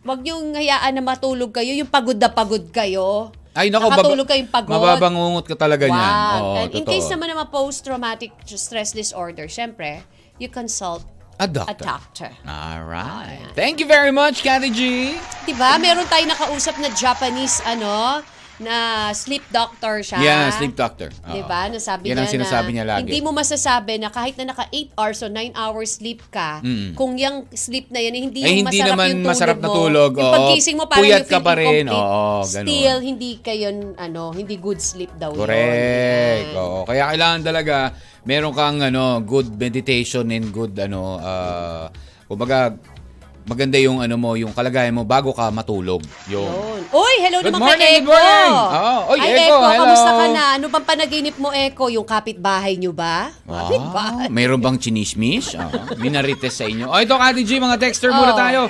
[0.05, 3.33] Wag niyong hayaan na matulog kayo, yung pagod na pagod kayo.
[3.51, 4.71] Ay, nako, Nakatulog baba- kayong pagod.
[4.71, 5.97] Mababangungot ka talaga niyan.
[5.97, 6.39] Wag.
[6.39, 6.91] Oo, And in totoo.
[6.91, 10.03] case naman naman post-traumatic stress disorder, syempre,
[10.37, 11.01] you consult
[11.35, 11.71] A doctor.
[11.71, 12.31] a doctor.
[12.45, 13.51] Alright.
[13.53, 14.81] Thank you very much, Cathy G.
[15.43, 15.75] Diba?
[15.77, 18.21] Meron tayong nakausap na Japanese, ano,
[18.57, 18.75] na
[19.11, 20.17] sleep doctor siya.
[20.17, 21.11] Yeah, sleep doctor.
[21.21, 21.33] Oo.
[21.33, 21.67] Diba?
[21.67, 23.01] Nasabi Yan niya ang sinasabi na niya lagi.
[23.03, 27.15] hindi mo masasabi na kahit na naka 8 hours o 9 hours sleep ka, kung
[27.15, 29.75] yung sleep na yan, hindi Eh, yung hindi masarap naman yung tulog masarap na mo.
[29.75, 30.33] tulog, Yung oo.
[30.33, 31.91] pagkising mo parang Puyat you ka feel pa rin, incomplete.
[31.93, 32.65] oo, ganun.
[32.65, 35.41] Still, hindi kayo, ano, hindi good sleep daw yun.
[35.41, 36.47] Correct.
[36.47, 36.55] Yan.
[36.55, 36.79] Oo.
[36.83, 37.75] Kaya kailangan talaga
[38.23, 41.85] meron kang ano good meditation and good ano uh,
[42.25, 42.73] kumbaga
[43.45, 46.01] maganda yung ano mo, yung kalagayan mo bago ka matulog.
[46.25, 46.81] Yung Yun.
[46.89, 48.11] Uy, hello Good naman morning, kay good Eko.
[48.11, 48.53] morning.
[48.57, 48.95] Oo.
[49.07, 49.79] Oy, Ay, Eko, hello.
[49.79, 50.43] kamusta ka na?
[50.55, 51.85] Ano bang panaginip mo, Eko?
[51.87, 53.29] Yung kapitbahay nyo ba?
[53.43, 54.27] Ah, Kapitbahay.
[54.29, 55.53] mayroon bang chinismis?
[55.53, 56.87] Ah, minarites sa inyo.
[56.87, 58.37] O ito, Kati G, mga texter muna Oh.
[58.37, 58.61] tayo.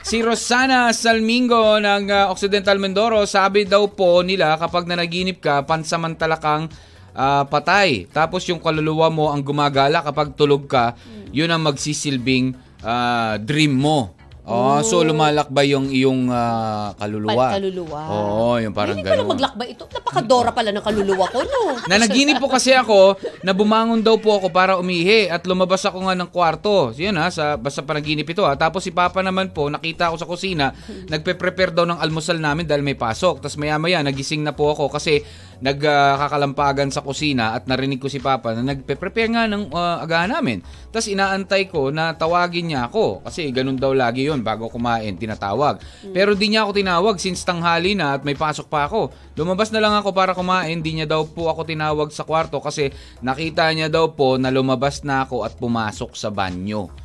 [0.00, 6.36] Si Rosana Salmingo ng ah, Occidental Mindoro, sabi daw po nila kapag nanaginip ka, pansamantala
[6.36, 6.66] kang
[7.12, 8.04] ah, patay.
[8.08, 10.98] Tapos yung kaluluwa mo ang gumagala kapag tulog ka,
[11.30, 14.12] yun ang magsisilbing ah, dream mo.
[14.44, 17.48] Oh, so lumalakbay yung iyong ah, kaluluwa.
[17.48, 18.00] Pal- kaluluwa.
[18.12, 19.32] Oo, yung parang Hindi pala gano'n.
[19.32, 19.88] maglakbay ito.
[19.88, 21.60] Napakadora pala ng kaluluwa ko, no?
[21.90, 26.12] Nanaginip po kasi ako na bumangon daw po ako para umihi at lumabas ako nga
[26.12, 26.92] ng kwarto.
[26.92, 28.52] So, Yun ha, sa, basta panaginip ito ha.
[28.52, 30.66] Tapos si Papa naman po, nakita ako sa kusina,
[31.08, 33.40] nagpe-prepare daw ng almusal namin dahil may pasok.
[33.40, 35.24] Tapos maya maya, nagising na po ako kasi
[35.60, 40.64] nagkakalampagan sa kusina at narinig ko si Papa na nagpe-prepare nga ng ah, agahan namin.
[40.90, 45.78] Tapos inaantay ko na tawagin niya ako kasi ganun daw lagi yon bago kumain, tinatawag.
[46.14, 49.10] Pero di niya ako tinawag since tanghali na at may pasok pa ako.
[49.34, 52.90] Lumabas na lang ako para kumain, di niya daw po ako tinawag sa kwarto kasi
[53.20, 57.04] nakita niya daw po na lumabas na ako at pumasok sa banyo.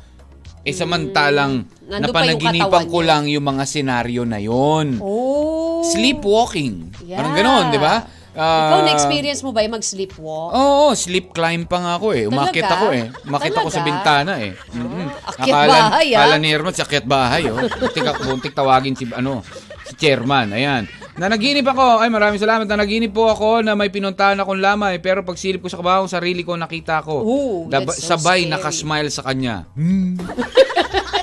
[0.60, 5.00] Eh samantalang yung napanaginipan ko lang yung mga senaryo na yon.
[5.00, 5.80] Oh.
[5.88, 6.92] Sleepwalking.
[7.08, 7.16] Yeah.
[7.16, 8.19] Parang ganon, di ba?
[8.30, 10.54] Ikaw, Ah, na-experience mo ba yung mag-sleepwalk?
[10.54, 12.24] Oo, sleep climb pa nga ako eh.
[12.24, 12.76] Umakit Talaga?
[12.76, 13.04] ako eh.
[13.26, 13.88] Umakit ako sa Talaga?
[13.90, 14.52] bintana eh.
[14.70, 15.06] Mm-mm.
[15.26, 16.18] akyat bahay, ah.
[16.22, 17.58] Akala ni Herman akyat bahay oh.
[17.58, 19.42] Buntik, buntik tawagin si ano,
[19.82, 20.54] si chairman.
[20.54, 20.86] Ayan.
[21.18, 22.00] Nanaginip ako.
[22.00, 22.64] Ay, maraming salamat.
[22.64, 25.02] Nanaginip po ako na may pinuntahan akong lamay.
[25.02, 27.20] Pero pag silip ko sa kabaho, sarili ko nakita ko.
[27.20, 28.48] Ooh, Dab- so sabay scary.
[28.48, 29.66] nakasmile sa kanya.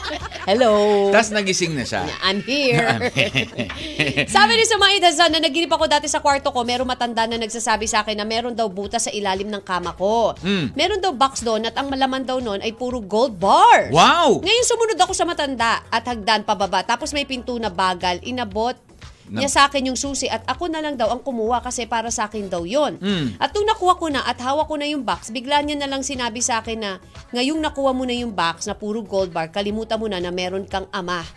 [0.48, 1.12] Hello.
[1.12, 2.08] Tapos nagising na siya.
[2.24, 3.12] I'm here.
[4.32, 7.84] Sabi ni Sumaid Hazan na naginip ako dati sa kwarto ko, merong matanda na nagsasabi
[7.84, 10.40] sa akin na meron daw butas sa ilalim ng kama ko.
[10.40, 10.72] Mm.
[10.72, 13.92] Meron daw box doon at ang malaman daw noon ay puro gold bars.
[13.92, 14.40] Wow!
[14.40, 16.80] Ngayon sumunod ako sa matanda at hagdan pababa.
[16.88, 18.24] Tapos may pinto na bagal.
[18.24, 18.87] Inabot Na-
[19.28, 22.32] niya sa akin yung susi at ako na lang daw ang kumuha kasi para sa
[22.32, 22.96] akin daw yon.
[23.00, 23.36] Mm.
[23.40, 26.02] At nung nakuha ko na at hawak ko na yung box, bigla niya na lang
[26.02, 26.92] sinabi sa akin na
[27.36, 30.64] ngayong nakuha mo na yung box na puro gold bar, kalimutan mo na na meron
[30.64, 31.28] kang ama.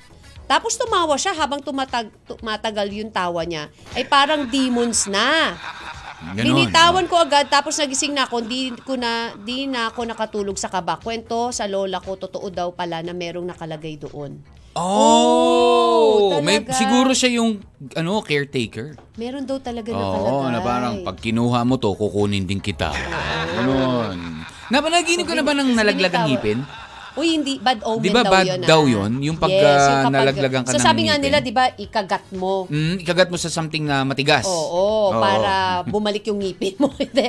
[0.50, 3.70] Tapos tumawa siya habang tumatag, tumatagal yung tawa niya.
[3.94, 5.54] Ay parang demons na.
[6.20, 6.44] Ganon.
[6.52, 10.68] Binitawan ko agad tapos nagising na ako, di ko na di na ako nakatulog sa
[10.68, 11.00] kaba.
[11.00, 14.59] Kwento sa lola ko totoo daw pala na merong nakalagay doon.
[14.78, 16.38] Oh!
[16.38, 17.58] Oh, may, siguro siya yung
[17.98, 18.94] ano, caretaker.
[19.18, 20.30] Meron daw talaga nakalagay.
[20.30, 22.94] Oo, na parang pag kinuha mo to, kukunin din kita.
[22.94, 24.46] Ganon.
[24.70, 26.62] Napanaginip ko na ba ng nalaglag ang ngipin?
[27.18, 27.58] Uy, hindi.
[27.58, 28.60] Bad omen Di ba daw bad yun.
[28.62, 28.94] daw ah.
[28.94, 29.10] yun?
[29.24, 31.24] Yung pag, yes, ah, kapag- nalaglagan ka so, ng sabi nga ngipin.
[31.26, 32.70] nila, di ba, ikagat mo.
[32.70, 34.46] Mm, ikagat mo sa something na matigas.
[34.46, 36.94] Oo, para bumalik yung ngipin mo.
[37.00, 37.28] Hindi.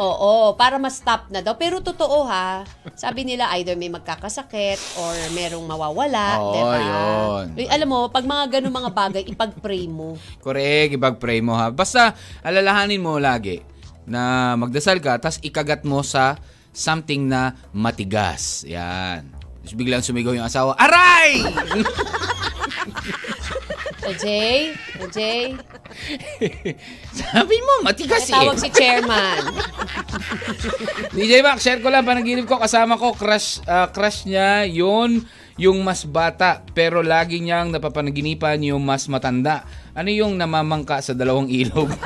[0.00, 1.56] Oo, para ma-stop na daw.
[1.60, 2.64] Pero totoo ha,
[2.96, 6.78] sabi nila either may magkakasakit or merong mawawala, Oo, di ba?
[6.80, 7.44] yun.
[7.58, 10.16] Uy, alam mo, pag mga ganun mga bagay, ipag-pray mo.
[10.40, 11.68] Correct, ibag-pray mo ha.
[11.68, 13.60] Basta, alalahanin mo lagi
[14.08, 16.40] na magdasal ka, tas ikagat mo sa
[16.78, 18.62] something na matigas.
[18.62, 19.26] Yan.
[19.66, 21.42] Tapos biglang sumigaw yung asawa, Aray!
[24.16, 24.72] Jay,
[25.12, 25.52] Jay,
[27.18, 28.32] Sabi mo, matigas eh.
[28.32, 29.42] tawag si chairman.
[31.16, 35.24] DJ Mac, share ko lang panaginip ko kasama ko crush ah, crush niya yun
[35.58, 39.66] yung mas bata pero lagi niyang napapanaginipan yung mas matanda.
[39.98, 41.90] Ano yung namamangka sa dalawang ilog?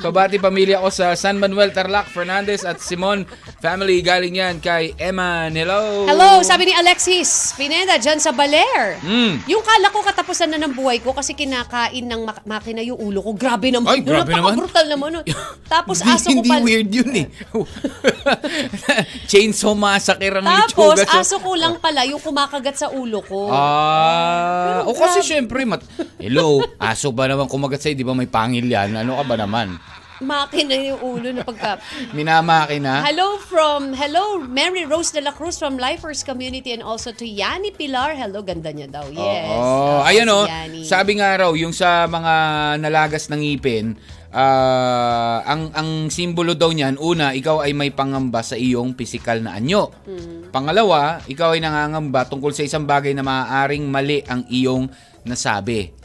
[0.00, 3.26] Pabati pamilya ko sa San Manuel Tarlac, Fernandez at Simon
[3.60, 5.52] family galing yan kay Emma.
[5.52, 6.08] Hello.
[6.08, 8.96] Hello, sabi ni Alexis Pineda dyan sa Baler.
[9.04, 9.44] Mm.
[9.44, 13.20] Yung kala ko katapusan na ng buhay ko kasi kinakain ng mak- makina yung ulo
[13.20, 13.36] ko.
[13.36, 13.92] Grabe naman.
[13.92, 14.56] Ay, grabe naman.
[14.56, 15.20] brutal naman.
[15.20, 15.24] nun.
[15.72, 16.64] Tapos Hindi- aso ko hindi pala.
[16.64, 17.26] weird yun eh.
[19.30, 23.52] Chainsaw massacre ang Tapos aso ko lang pala yung kumakagat sa ulo ko.
[23.52, 25.84] Ah, o Pero kasi syempre, mat
[26.20, 27.96] Hello, aso ba naman kumagat sa'yo?
[27.96, 28.92] Di ba may pangil yan?
[29.00, 29.80] Ano ka ba naman?
[30.20, 31.80] makina yung ulo na pagka...
[32.16, 33.02] Minamakina.
[33.08, 37.72] Hello from, hello, Mary Rose de la Cruz from Lifers Community and also to Yani
[37.72, 38.12] Pilar.
[38.14, 39.08] Hello, ganda niya daw.
[39.08, 39.48] Yes.
[39.48, 40.04] Oo.
[40.04, 40.80] Ah, Ayun si oh, Yani.
[40.84, 42.34] sabi nga raw, yung sa mga
[42.84, 43.96] nalagas ng ngipin,
[44.30, 49.56] ah, ang ang simbolo daw niyan, una, ikaw ay may pangamba sa iyong pisikal na
[49.56, 49.88] anyo.
[50.04, 50.52] Mm.
[50.52, 54.84] Pangalawa, ikaw ay nangangamba tungkol sa isang bagay na maaaring mali ang iyong
[55.24, 55.99] nasabi.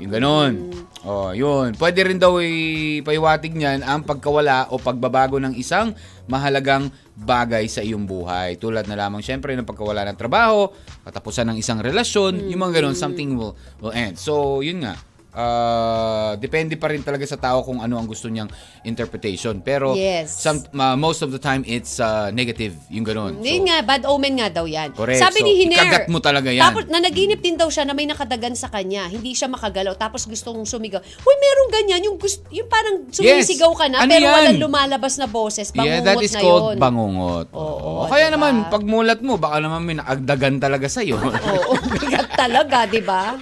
[0.00, 0.52] Yung ganon.
[0.70, 0.82] Mm.
[1.02, 1.74] Oh, yun.
[1.74, 5.92] Pwede rin daw ipaiwatig niyan ang pagkawala o pagbabago ng isang
[6.30, 8.54] mahalagang bagay sa iyong buhay.
[8.56, 10.70] Tulad na lamang syempre ng pagkawala ng trabaho,
[11.02, 14.14] katapusan ng isang relasyon, yung mga ganon, something will, will end.
[14.14, 14.94] So, yun nga.
[15.32, 18.52] Ah, depende pa rin talaga sa tao kung ano ang gusto niyang
[18.84, 19.58] interpretation.
[19.58, 20.28] Pero Yes.
[20.30, 23.40] some, ma- most of the time it's ah, negative, yung ganon.
[23.40, 24.92] Hindi nga, bad omen nga daw yan.
[24.92, 25.16] Correct.
[25.18, 26.60] Sabi So, ni Hiner, ikagat mo talaga yan.
[26.62, 29.08] Tapos, nanaginip din daw siya na may nakadagan sa kanya.
[29.08, 29.96] Hindi siya makagalaw.
[29.96, 31.00] Tapos gustong sumigaw.
[31.00, 32.00] Uy, merong ganyan.
[32.04, 34.34] Yung, gust, yung parang sumisigaw ka na, Ano pero yan?
[34.34, 35.72] walang lumalabas na boses.
[35.72, 36.76] Bangungot yeah, that is na called yun.
[36.78, 37.46] bangungot.
[37.56, 38.36] Oo, O kaya diba?
[38.36, 41.16] naman, pag mulat mo, baka naman may naagdagan talaga sa'yo.
[41.16, 43.40] Oo, bigat talaga, di ba?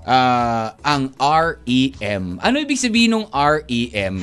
[0.05, 2.39] ah, ang REM.
[2.39, 4.21] Ano ibig sabihin ng REM?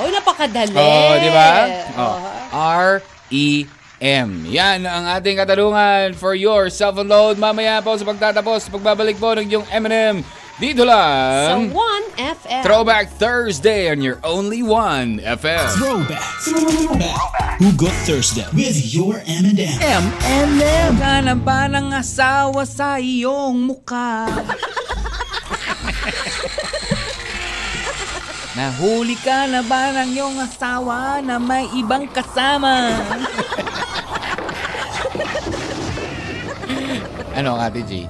[0.00, 0.76] oh, napakadali.
[0.76, 1.50] Oh, di ba?
[1.98, 2.16] Oh.
[2.54, 4.30] REM.
[4.48, 7.36] Yan ang ating katanungan for your self-load.
[7.36, 10.22] Mamaya po sa pagtatapos, pagbabalik po ng yung M&M.
[10.54, 11.74] Dito Sa lang.
[11.74, 12.62] 1FM.
[12.62, 15.66] Throwback Thursday on your only one FM.
[15.74, 16.22] Throwback.
[16.46, 17.58] Throwback.
[17.58, 19.58] Hugot Thursday with your M&M.
[19.82, 20.92] M&M.
[20.94, 24.30] Ka na ba ng asawa sa iyong mukha?
[28.54, 32.94] Nahuli ka na ba ng iyong asawa na may ibang kasama?
[37.34, 38.06] ano, Ate G?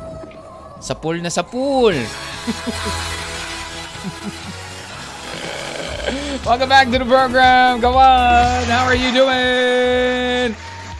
[0.84, 1.96] Sa pool na sa pool.
[6.44, 7.80] Welcome back to the program.
[7.80, 8.64] Go on.
[8.68, 10.52] How are you doing?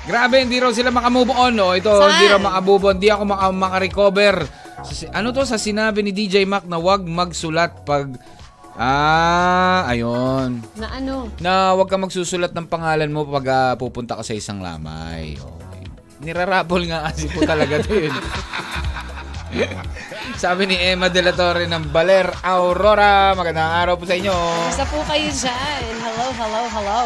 [0.09, 1.77] Grabe, hindi raw sila makamove on, no?
[1.77, 2.17] Ito, Saan?
[2.17, 2.97] hindi raw makamove on.
[2.97, 4.37] Hindi ako maka makarecover.
[5.13, 5.45] Ano to?
[5.45, 8.17] Sa sinabi ni DJ Mac na wag magsulat pag...
[8.75, 10.65] Ah, ayun.
[10.81, 11.29] Na ano?
[11.39, 15.37] Na wag ka magsusulat ng pangalan mo pag ah, pupunta ka sa isang lamay.
[15.37, 15.85] Okay.
[16.25, 18.17] Nirarapol nga kasi po talaga to yun.
[20.43, 23.33] Sabi ni Emma De La Torre ng Baler Aurora.
[23.35, 24.35] Magandang araw po sa inyo.
[24.71, 25.83] Basta po kayo dyan.
[26.03, 27.01] Hello, hello, hello.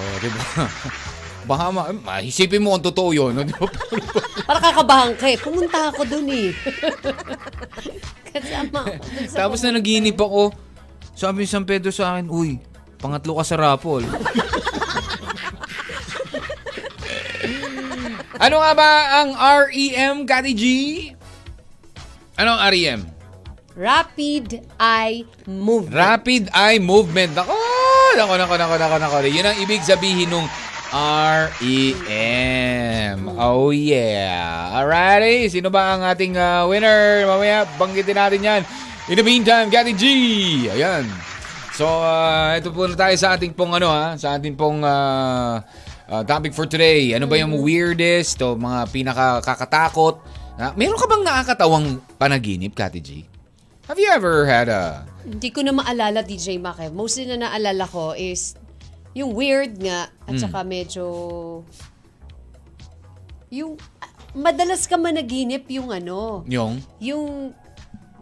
[0.00, 0.42] Oh, di ba?
[1.50, 3.32] Baka ma maisipin mo kung totoo yun.
[3.34, 3.42] no?
[4.48, 5.38] Para kakabahan ka eh.
[5.40, 6.50] Pumunta ako dun eh.
[8.30, 9.02] Kasama ako
[9.34, 10.52] Tapos na naginip ako,
[11.16, 12.60] sabi ni San Pedro sa akin, Uy,
[13.00, 14.04] pangatlo ka sa rapol.
[18.40, 20.64] ano nga ba ang REM, Kati G?
[22.40, 23.04] Ano ang REM?
[23.76, 25.92] Rapid Eye Movement.
[25.92, 27.36] Rapid Eye Movement.
[27.36, 27.52] Nako,
[28.16, 29.16] nako, nako, nako, nako, nako.
[29.28, 30.48] Yun ang ibig sabihin nung
[31.60, 32.08] REM.
[33.36, 34.72] Oh yeah.
[34.72, 37.28] Alrighty, sino ba ang ating ah, winner?
[37.28, 38.64] Mamaya, banggitin natin yan.
[39.12, 40.04] In the meantime, Gati G.
[40.72, 41.04] Ayan.
[41.76, 45.60] So, ah, ito po na tayo sa ating pong ano ha, sa ating pong ah,
[46.08, 47.12] ah, topic for today.
[47.12, 50.39] Ano ba yung weirdest o mga pinakakakatakot?
[50.60, 51.86] Ah, meron ka bang nakakatawang
[52.20, 53.24] panaginip, Kati G?
[53.88, 56.76] Have you ever had a Hindi ko na maalala, DJ Mac.
[56.78, 56.92] eh.
[56.92, 58.54] Mostly na naalala ko is
[59.12, 60.42] yung weird nga at Hmm.
[60.42, 61.04] saka medyo
[63.50, 67.50] yung ah, madalas ka managinip yung ano, yung yung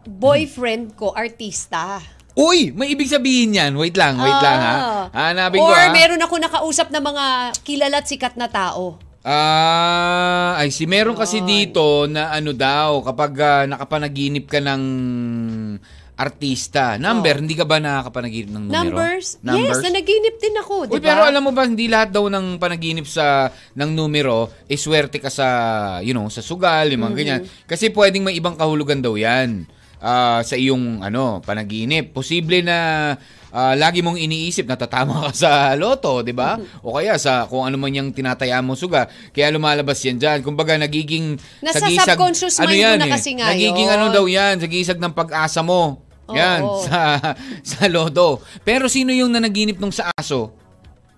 [0.08, 2.00] boyfriend ko, artista.
[2.32, 3.74] Uy, may ibig sabihin yan.
[3.74, 4.72] Wait lang, wait lang ha.
[4.72, 5.02] Ah.
[5.28, 5.90] Hanapin ko Or ha.
[5.90, 7.24] meron ako nakausap na mga
[7.60, 8.96] kilala at sikat na tao.
[9.28, 14.82] Ah, ay si meron kasi dito na ano daw kapag ah, nakapanaginip ka ng
[16.18, 16.98] artista.
[16.98, 18.90] Number, hindi ka ba nakakapanaginip ng numero?
[18.90, 19.38] Numbers?
[19.38, 21.14] Yes, na naginip din ako, di Uy, ba?
[21.14, 25.30] pero alam mo ba hindi lahat daw ng panaginip sa ng numero eh swerte ka
[25.30, 25.46] sa
[26.02, 27.20] you know, sa sugal, yung mga Mm-hmm.
[27.20, 27.40] ganyan.
[27.70, 29.62] Kasi pwedeng may ibang kahulugan daw 'yan.
[29.98, 32.10] Ah, sa iyong ano, panaginip.
[32.10, 32.76] Posible na
[33.48, 36.58] ah, lagi mong iniisip na tatama ka sa loto, 'di ba?
[36.84, 40.38] O kaya sa kung ano man yung tinataya mo suga, kaya lumalabas yan diyan.
[40.40, 44.96] Kumbaga nagiging Nasa sagisag- subconscious mind mo na kasi nga Nagiging ano daw yan, sagisag
[44.96, 46.02] ng pag-asa mo.
[46.28, 46.84] Yan, Oo.
[46.84, 47.16] sa
[47.72, 48.44] sa loto.
[48.60, 50.52] Pero sino yung nanaginip nung sa aso?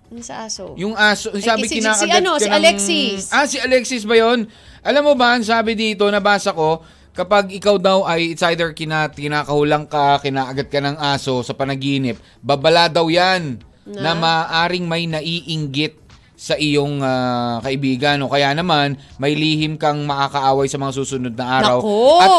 [0.07, 0.71] Ano sa aso?
[0.75, 3.21] Yung aso, sabi si- si kinakagat ano, ka si ng- Alexis.
[3.27, 4.47] Ah, si Alexis ba yun?
[4.79, 6.79] Alam mo ba, ang sabi dito, nabasa ko,
[7.11, 12.17] kapag ikaw daw ay it's either kina, kinakahulang ka, kinaagat ka ng aso sa panaginip,
[12.39, 16.00] babala daw yan na, maaring may naiinggit
[16.41, 21.61] sa iyong ah, kaibigan o kaya naman may lihim kang makakaaway sa mga susunod na
[21.61, 22.01] araw Nako!
[22.17, 22.29] at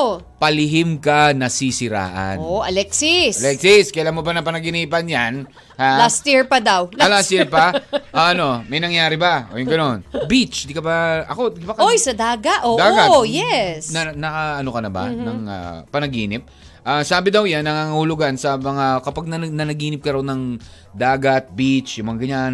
[0.42, 2.42] palihim ka nasisiraan.
[2.42, 3.38] Oh, Alexis.
[3.38, 5.46] Alexis, kailan mo ba na panaginipan yan?
[5.78, 6.02] Ha?
[6.02, 6.90] Last year pa daw.
[6.98, 7.70] Ah, last year pa?
[8.10, 9.46] Ah, ano, may nangyari ba?
[9.54, 9.98] O yung ganun.
[10.26, 11.86] Beach, di ka ba, ako, di ba ka?
[11.86, 12.66] Oy, sa daga.
[12.66, 13.06] Oo, Dagat.
[13.30, 13.94] yes.
[13.94, 14.28] Na, na,
[14.58, 15.06] ano ka na ba?
[15.08, 16.42] Ng ah, panaginip?
[16.82, 20.58] Ah, sabi daw yan, nangangahulugan sa mga, kapag nan- nanaginip ka raw ng
[20.90, 22.52] dagat, beach, yung mga ganyan,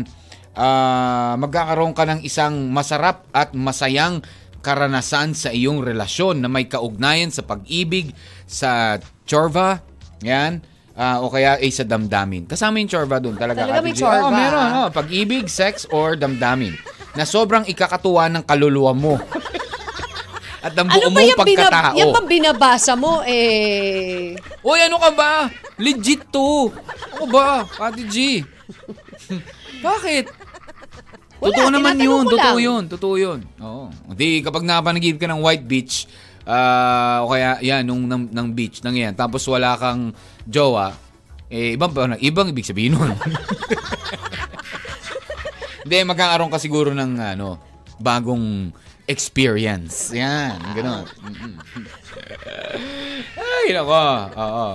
[0.59, 4.18] ah, magkakaroon ka ng isang masarap at masayang
[4.59, 8.11] karanasan sa iyong relasyon na may kaugnayan sa pag-ibig,
[8.42, 9.78] sa chorva,
[10.18, 10.59] yan,
[10.92, 12.44] ah, o kaya ay sa damdamin.
[12.44, 13.62] Kasama yung chorva doon talaga.
[13.62, 14.18] Talaga may chorva.
[14.20, 14.68] Oo, meron.
[14.76, 16.74] Oh, pag-ibig, sex, or damdamin.
[17.14, 19.14] Na sobrang ikakatuwa ng kaluluwa mo.
[20.59, 21.94] At ang buo Ano ba mong yung, binab- pagkatao.
[21.94, 23.22] yan bang binabasa mo?
[23.22, 25.46] Eh, Uy, ano ka ba?
[25.78, 26.74] Legit to.
[27.14, 27.62] Ano ba?
[27.78, 28.42] Ate G.
[29.86, 30.24] Bakit?
[31.39, 32.24] Wala, totoo naman yun.
[32.26, 32.82] Totoo yun.
[32.86, 33.39] Totoo yun.
[33.59, 33.86] Oo.
[34.11, 36.11] Hindi, kapag napanagib ka ng white beach,
[36.43, 40.11] ah, o kaya, yan, nung ng, ng beach, nang yan, tapos wala kang
[40.43, 40.91] jowa,
[41.49, 43.14] eh, ibang, ibang ibig sabihin nun.
[45.86, 47.57] Hindi, magkakaroon ka siguro ng, ano,
[47.97, 48.74] bagong
[49.09, 50.12] experience.
[50.12, 51.05] Yan, gano'n.
[53.34, 54.05] Ay, nako.
[54.36, 54.68] Oo.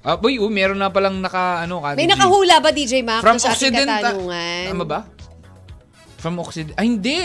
[0.00, 2.12] Ah, boy, oh, meron na palang naka, ano, Kati may G.
[2.14, 3.88] nakahula ba, DJ Mac, From sa ating Occident.
[3.90, 4.64] katanungan?
[4.72, 5.00] Tama ba?
[6.20, 6.76] From Occident.
[6.76, 7.22] Ay, hindi.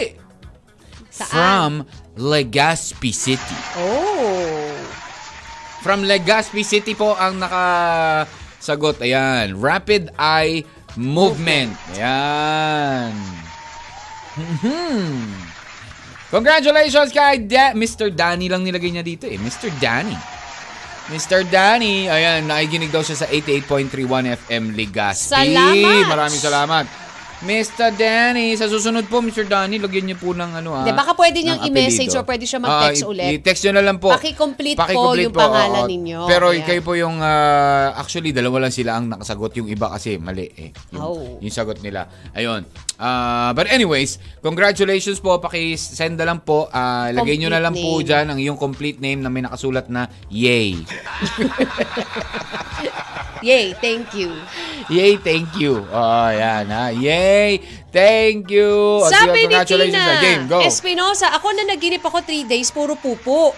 [1.12, 1.32] Saan?
[1.32, 1.72] From
[2.18, 3.58] Legazpi City.
[3.76, 4.72] Oh.
[5.80, 9.04] From Legazpi City po ang nakasagot.
[9.04, 9.60] Ayan.
[9.60, 10.64] Rapid Eye
[10.96, 11.76] Movement.
[11.94, 13.12] Ayan.
[14.36, 15.28] Mhm.
[16.28, 18.12] Congratulations kay Da- Mr.
[18.12, 19.40] Danny lang nilagay niya dito eh.
[19.40, 19.72] Mr.
[19.78, 20.16] Danny.
[21.06, 21.46] Mr.
[21.46, 22.10] Danny.
[22.10, 25.54] Ayan, nakikinig daw siya sa 88.31 FM Legazpi.
[25.54, 26.04] Salamat.
[26.10, 26.86] Maraming salamat.
[27.46, 27.94] Mr.
[27.94, 29.46] Danny, sa susunod po, Mr.
[29.46, 30.82] Danny, lagyan niyo po ng ano ah.
[30.82, 33.30] Di, baka pwede niyang ng i-message or pwede siya mag-text i- ulit.
[33.38, 34.10] I-text niyo na lang po.
[34.10, 35.88] Paki-complete po Paki-complete yung pangalan oo.
[35.88, 36.18] ninyo.
[36.26, 36.66] Pero Ayan.
[36.66, 39.52] kayo po yung, ah, actually, dalawa lang sila ang nakasagot.
[39.56, 40.70] Yung iba kasi mali eh.
[40.90, 41.38] Yung, Oh.
[41.38, 42.10] yung sagot nila.
[42.34, 42.66] Ayun.
[42.98, 45.38] Ah, but anyways, congratulations po.
[45.38, 46.66] Paki-send na lang po.
[46.70, 48.04] Ah, lagay niyo na lang po name.
[48.04, 50.82] dyan ang iyong complete name na may nakasulat na Yay.
[53.44, 54.32] Yay, thank you.
[54.88, 55.84] Yay, thank you.
[55.92, 56.94] Oh, yan ha.
[56.94, 57.60] Yay,
[57.92, 59.02] thank you.
[59.02, 60.44] O, Sabi sige, ni congratulations Tina game.
[60.48, 60.60] Go.
[60.64, 63.52] Espinosa, ako na naginip ako three days, puro pupo.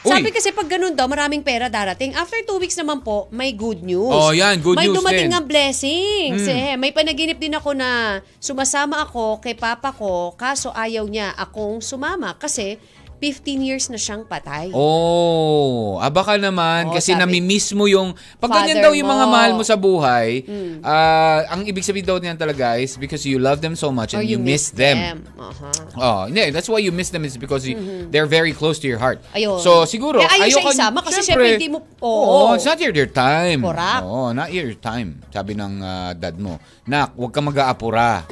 [0.00, 0.16] Uy.
[0.16, 2.16] Sabi kasi pag ganun daw, maraming pera darating.
[2.16, 4.08] After two weeks naman po, may good news.
[4.08, 5.32] Oh, yan, good may news dumating din.
[5.36, 6.42] nga blessings.
[6.48, 6.56] Mm.
[6.56, 11.84] Eh, may panaginip din ako na sumasama ako kay papa ko, kaso ayaw niya akong
[11.84, 12.80] sumama kasi
[13.20, 14.72] 15 years na siyang patay.
[14.72, 19.18] Oh, ah, baka naman Oh, kasi sabi- nami-miss mo yung pag ganyan daw yung mga
[19.18, 19.28] mo.
[19.28, 19.34] Hmm.
[19.36, 20.40] mahal mo sa buhay,
[20.80, 24.20] ah, ang ibig sabihin daw niyan talaga is because you love them so much and
[24.20, 25.20] Or you, miss them.
[25.36, 25.68] Aha.
[25.94, 27.76] Oh, hindi, that's why you miss them is because you,
[28.08, 29.20] they're very close to your heart.
[29.20, 29.36] Mm-hmm.
[29.36, 29.60] Ayun.
[29.60, 32.56] So siguro Kaya ayaw siya ka- isama kasi syempre, hindi mo- Oo, Oo.
[32.56, 33.60] it's not your, your time.
[33.60, 34.00] Correct.
[34.00, 35.20] Oo, not your time.
[35.28, 36.56] Sabi ng ah, dad mo.
[36.88, 38.24] Nak, huwag ka mag-aapura.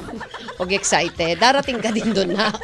[0.57, 1.37] Huwag excited.
[1.37, 2.49] Darating ka din doon na.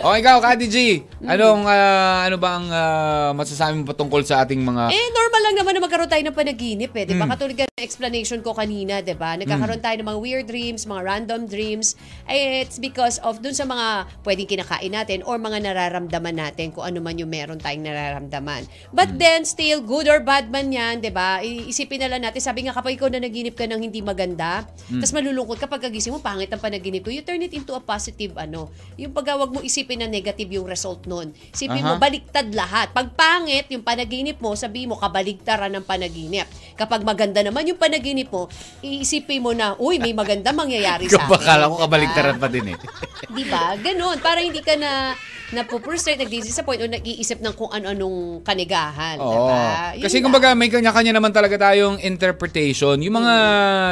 [0.00, 0.76] o ikaw, Kati G,
[1.22, 4.88] anong, ah, ano ba ang ah, masasabi mo patungkol sa ating mga...
[4.88, 7.04] Eh, normal lang naman na magkaroon tayo ng panaginip eh.
[7.04, 7.22] Di Hmm.
[7.22, 7.34] ba?
[7.34, 9.34] Katulad ka ng explanation ko kanina, di ba?
[9.34, 11.94] Nagkakaroon tayo ng mga weird dreams, mga random dreams.
[12.24, 13.86] Eh, it's because of dun sa mga
[14.22, 18.64] pwedeng kinakain natin or mga nararamdaman natin kung ano man yung meron tayong nararamdaman.
[18.90, 19.18] But Hmm.
[19.18, 21.40] then, still, good or bad man yan, di ba?
[21.40, 24.98] Iisipin na lang natin, sabi nga kapag ikaw na naginip ka ng hindi maganda, Hmm.
[24.98, 28.34] tapos malulungkot kapag kagising mo, pangit ang panaginip ko, you turn it into a positive
[28.34, 28.68] ano.
[28.96, 31.32] Yung pagawag mo isipin na negative yung result nun.
[31.48, 32.00] Isipin mo, Aha.
[32.00, 32.92] baliktad lahat.
[32.92, 36.44] Pag pangit yung panaginip mo, sabi mo, kabaligtaran ng panaginip.
[36.76, 38.52] Kapag maganda naman yung panaginip mo,
[38.84, 41.32] iisipin mo na, uy, may maganda mangyayari sa akin.
[41.32, 42.78] Bakala ko kabaliktaran pa din eh.
[43.40, 43.80] Di ba?
[43.80, 44.20] Ganon.
[44.20, 45.16] Para hindi ka na
[45.48, 49.16] napuprustate, nag-disappoint o nag-iisip ng kung ano-anong kanigahan.
[49.16, 49.32] Oo.
[49.32, 49.96] Diba?
[49.96, 50.24] Yun Kasi lang.
[50.28, 53.00] kumbaga may kanya-kanya naman talaga tayong interpretation.
[53.00, 53.34] Yung mga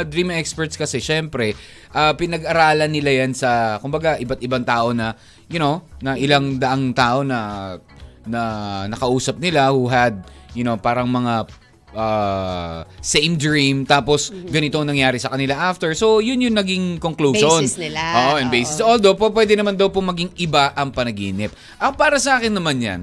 [0.04, 1.56] dream experts kasi syempre
[1.96, 5.16] ah, pinag-aralan nila yan sa kumbaga iba't ibang tao na
[5.46, 7.74] you know, na ilang daang tao na
[8.26, 8.42] na
[8.90, 10.26] nakausap nila who had
[10.56, 11.52] you know, parang mga
[11.94, 15.94] uh, same dream tapos ganito ang nangyari sa kanila after.
[15.94, 17.62] So, yun yung naging conclusion.
[17.62, 18.02] Basis nila.
[18.02, 18.82] Oo, and basis.
[18.82, 21.52] Although, po, pwede naman daw po maging iba ang panaginip.
[21.78, 23.00] Ang para sa akin naman yan,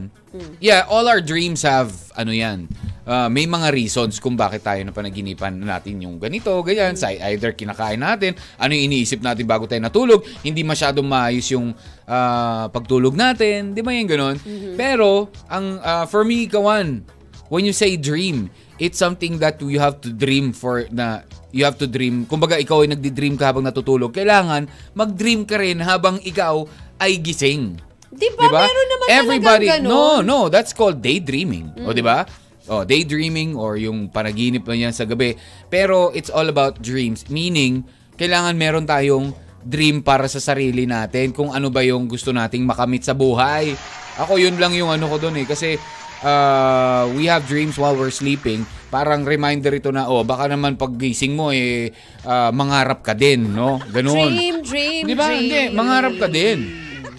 [0.57, 2.65] yeah, all our dreams have, ano yan,
[3.05, 6.97] uh, may mga reasons kung bakit tayo na panaginipan natin yung ganito, ganyan.
[6.97, 11.71] Sa either kinakain natin, ano yung iniisip natin bago tayo natulog, hindi masyadong maayos yung
[12.09, 14.35] uh, pagtulog natin, di ba yung ganon?
[14.73, 17.05] Pero, ang uh, for me, kawan,
[17.53, 18.49] when you say dream,
[18.81, 22.25] it's something that you have to dream for na you have to dream.
[22.25, 24.13] Kumbaga ikaw ay nagdi-dream ka habang natutulog.
[24.13, 24.65] Kailangan
[24.97, 26.65] mag-dream ka rin habang ikaw
[26.97, 27.77] ay gising.
[28.13, 28.49] Di ba?
[28.49, 28.61] Diba?
[28.65, 31.73] Meron naman Everybody, talagang no, no, that's called daydreaming.
[31.85, 32.25] O, di ba?
[32.69, 35.35] Oh, daydreaming or yung panaginip na yan sa gabi.
[35.67, 37.25] Pero it's all about dreams.
[37.27, 37.83] Meaning,
[38.15, 43.03] kailangan meron tayong dream para sa sarili natin kung ano ba yung gusto nating makamit
[43.03, 43.73] sa buhay.
[44.21, 45.47] Ako, yun lang yung ano ko doon eh.
[45.49, 45.75] Kasi
[46.23, 48.63] uh, we have dreams while we're sleeping.
[48.89, 51.91] Parang reminder ito na, oh, baka naman paggising mo eh,
[52.23, 53.77] uh, mangarap ka din, no?
[53.91, 54.31] Ganun.
[54.31, 55.27] Dream, dream, Di ba?
[55.29, 55.39] dream.
[55.45, 56.59] Hindi, mangarap ka din.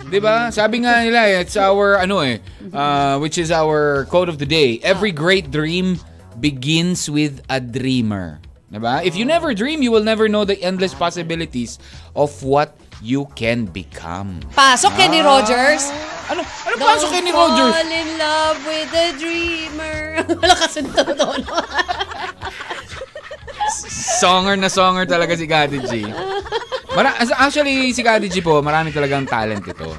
[0.04, 0.52] 'Di ba?
[0.52, 2.38] Sabi nga nila, eh, it's our ano eh,
[2.70, 4.78] uh, which is our quote of the day.
[4.84, 5.98] Every great dream
[6.38, 8.38] begins with a dreamer.
[8.68, 9.00] 'Di ba?
[9.00, 11.80] If you never dream, you will never know the endless possibilities
[12.12, 14.40] of what you can become.
[14.56, 15.28] Pasok Kenny Ah.
[15.28, 15.92] Rogers.
[16.24, 16.40] Ano?
[16.40, 17.68] Ano pasok kay ni Rogers?
[17.76, 19.98] fall in love with a dreamer.
[20.40, 21.40] Wala kasi doon.
[24.16, 25.92] Songer na songer talaga si Kati G.
[26.94, 29.90] Mara- actually, si Kati G po, marami talagang talent ito.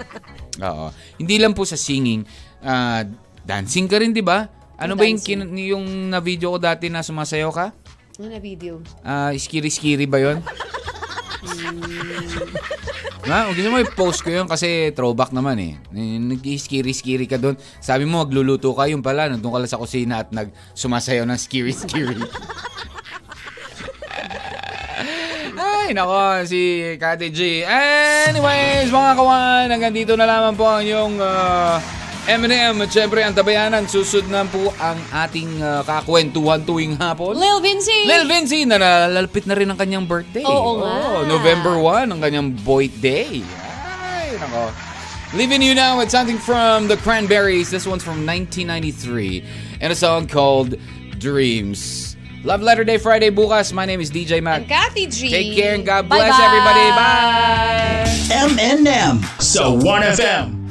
[0.57, 0.85] Oo.
[1.15, 2.25] Hindi lang po sa singing,
[2.61, 3.05] ah,
[3.43, 4.47] dancing ka rin, di ba?
[4.75, 7.65] Ano ba yung, kin- yung na-video ko dati na sumasayaw ka?
[8.15, 8.79] Ano na video?
[9.01, 10.39] Ah, skiri-skiri ba yun?
[13.25, 15.73] Na, gusto mo i-post ko yun kasi throwback naman eh.
[15.93, 17.57] Nag-skiri-skiri ka doon.
[17.81, 18.85] Sabi mo, magluluto ka.
[18.85, 22.21] Yung pala, nandun ka lang sa kusina at nag sumasayaw ng skiri-skiri.
[25.57, 27.65] Ay, nako, si Kati G.
[27.65, 31.81] Anyways, mga kawan, hanggang dito na lamang po ang yung uh,
[32.25, 32.81] M&M.
[32.81, 37.37] At syempre, ang tabayanan, susud na po ang ating uh, kakwentuhan tuwing hapon.
[37.37, 38.09] Lil Vinci.
[38.09, 40.41] Lil Vinci na nalalapit na rin ang kanyang birthday.
[40.41, 41.21] Oo nga.
[41.29, 43.45] November 1 ang kanyang birthday.
[43.45, 44.73] Ay, nako.
[45.37, 47.69] Leaving you now with something from the Cranberries.
[47.69, 50.73] This one's from 1993 and a song called
[51.21, 52.13] Dreams.
[52.45, 53.73] Love Letter Day Friday bukas.
[53.73, 54.67] My name is DJ And Mac.
[54.69, 55.29] Kathy G.
[55.29, 56.45] Take care and God bless Bye-bye.
[56.45, 56.85] everybody.
[56.93, 58.05] Bye.
[58.49, 59.21] M&M.
[59.41, 60.64] So 1FM.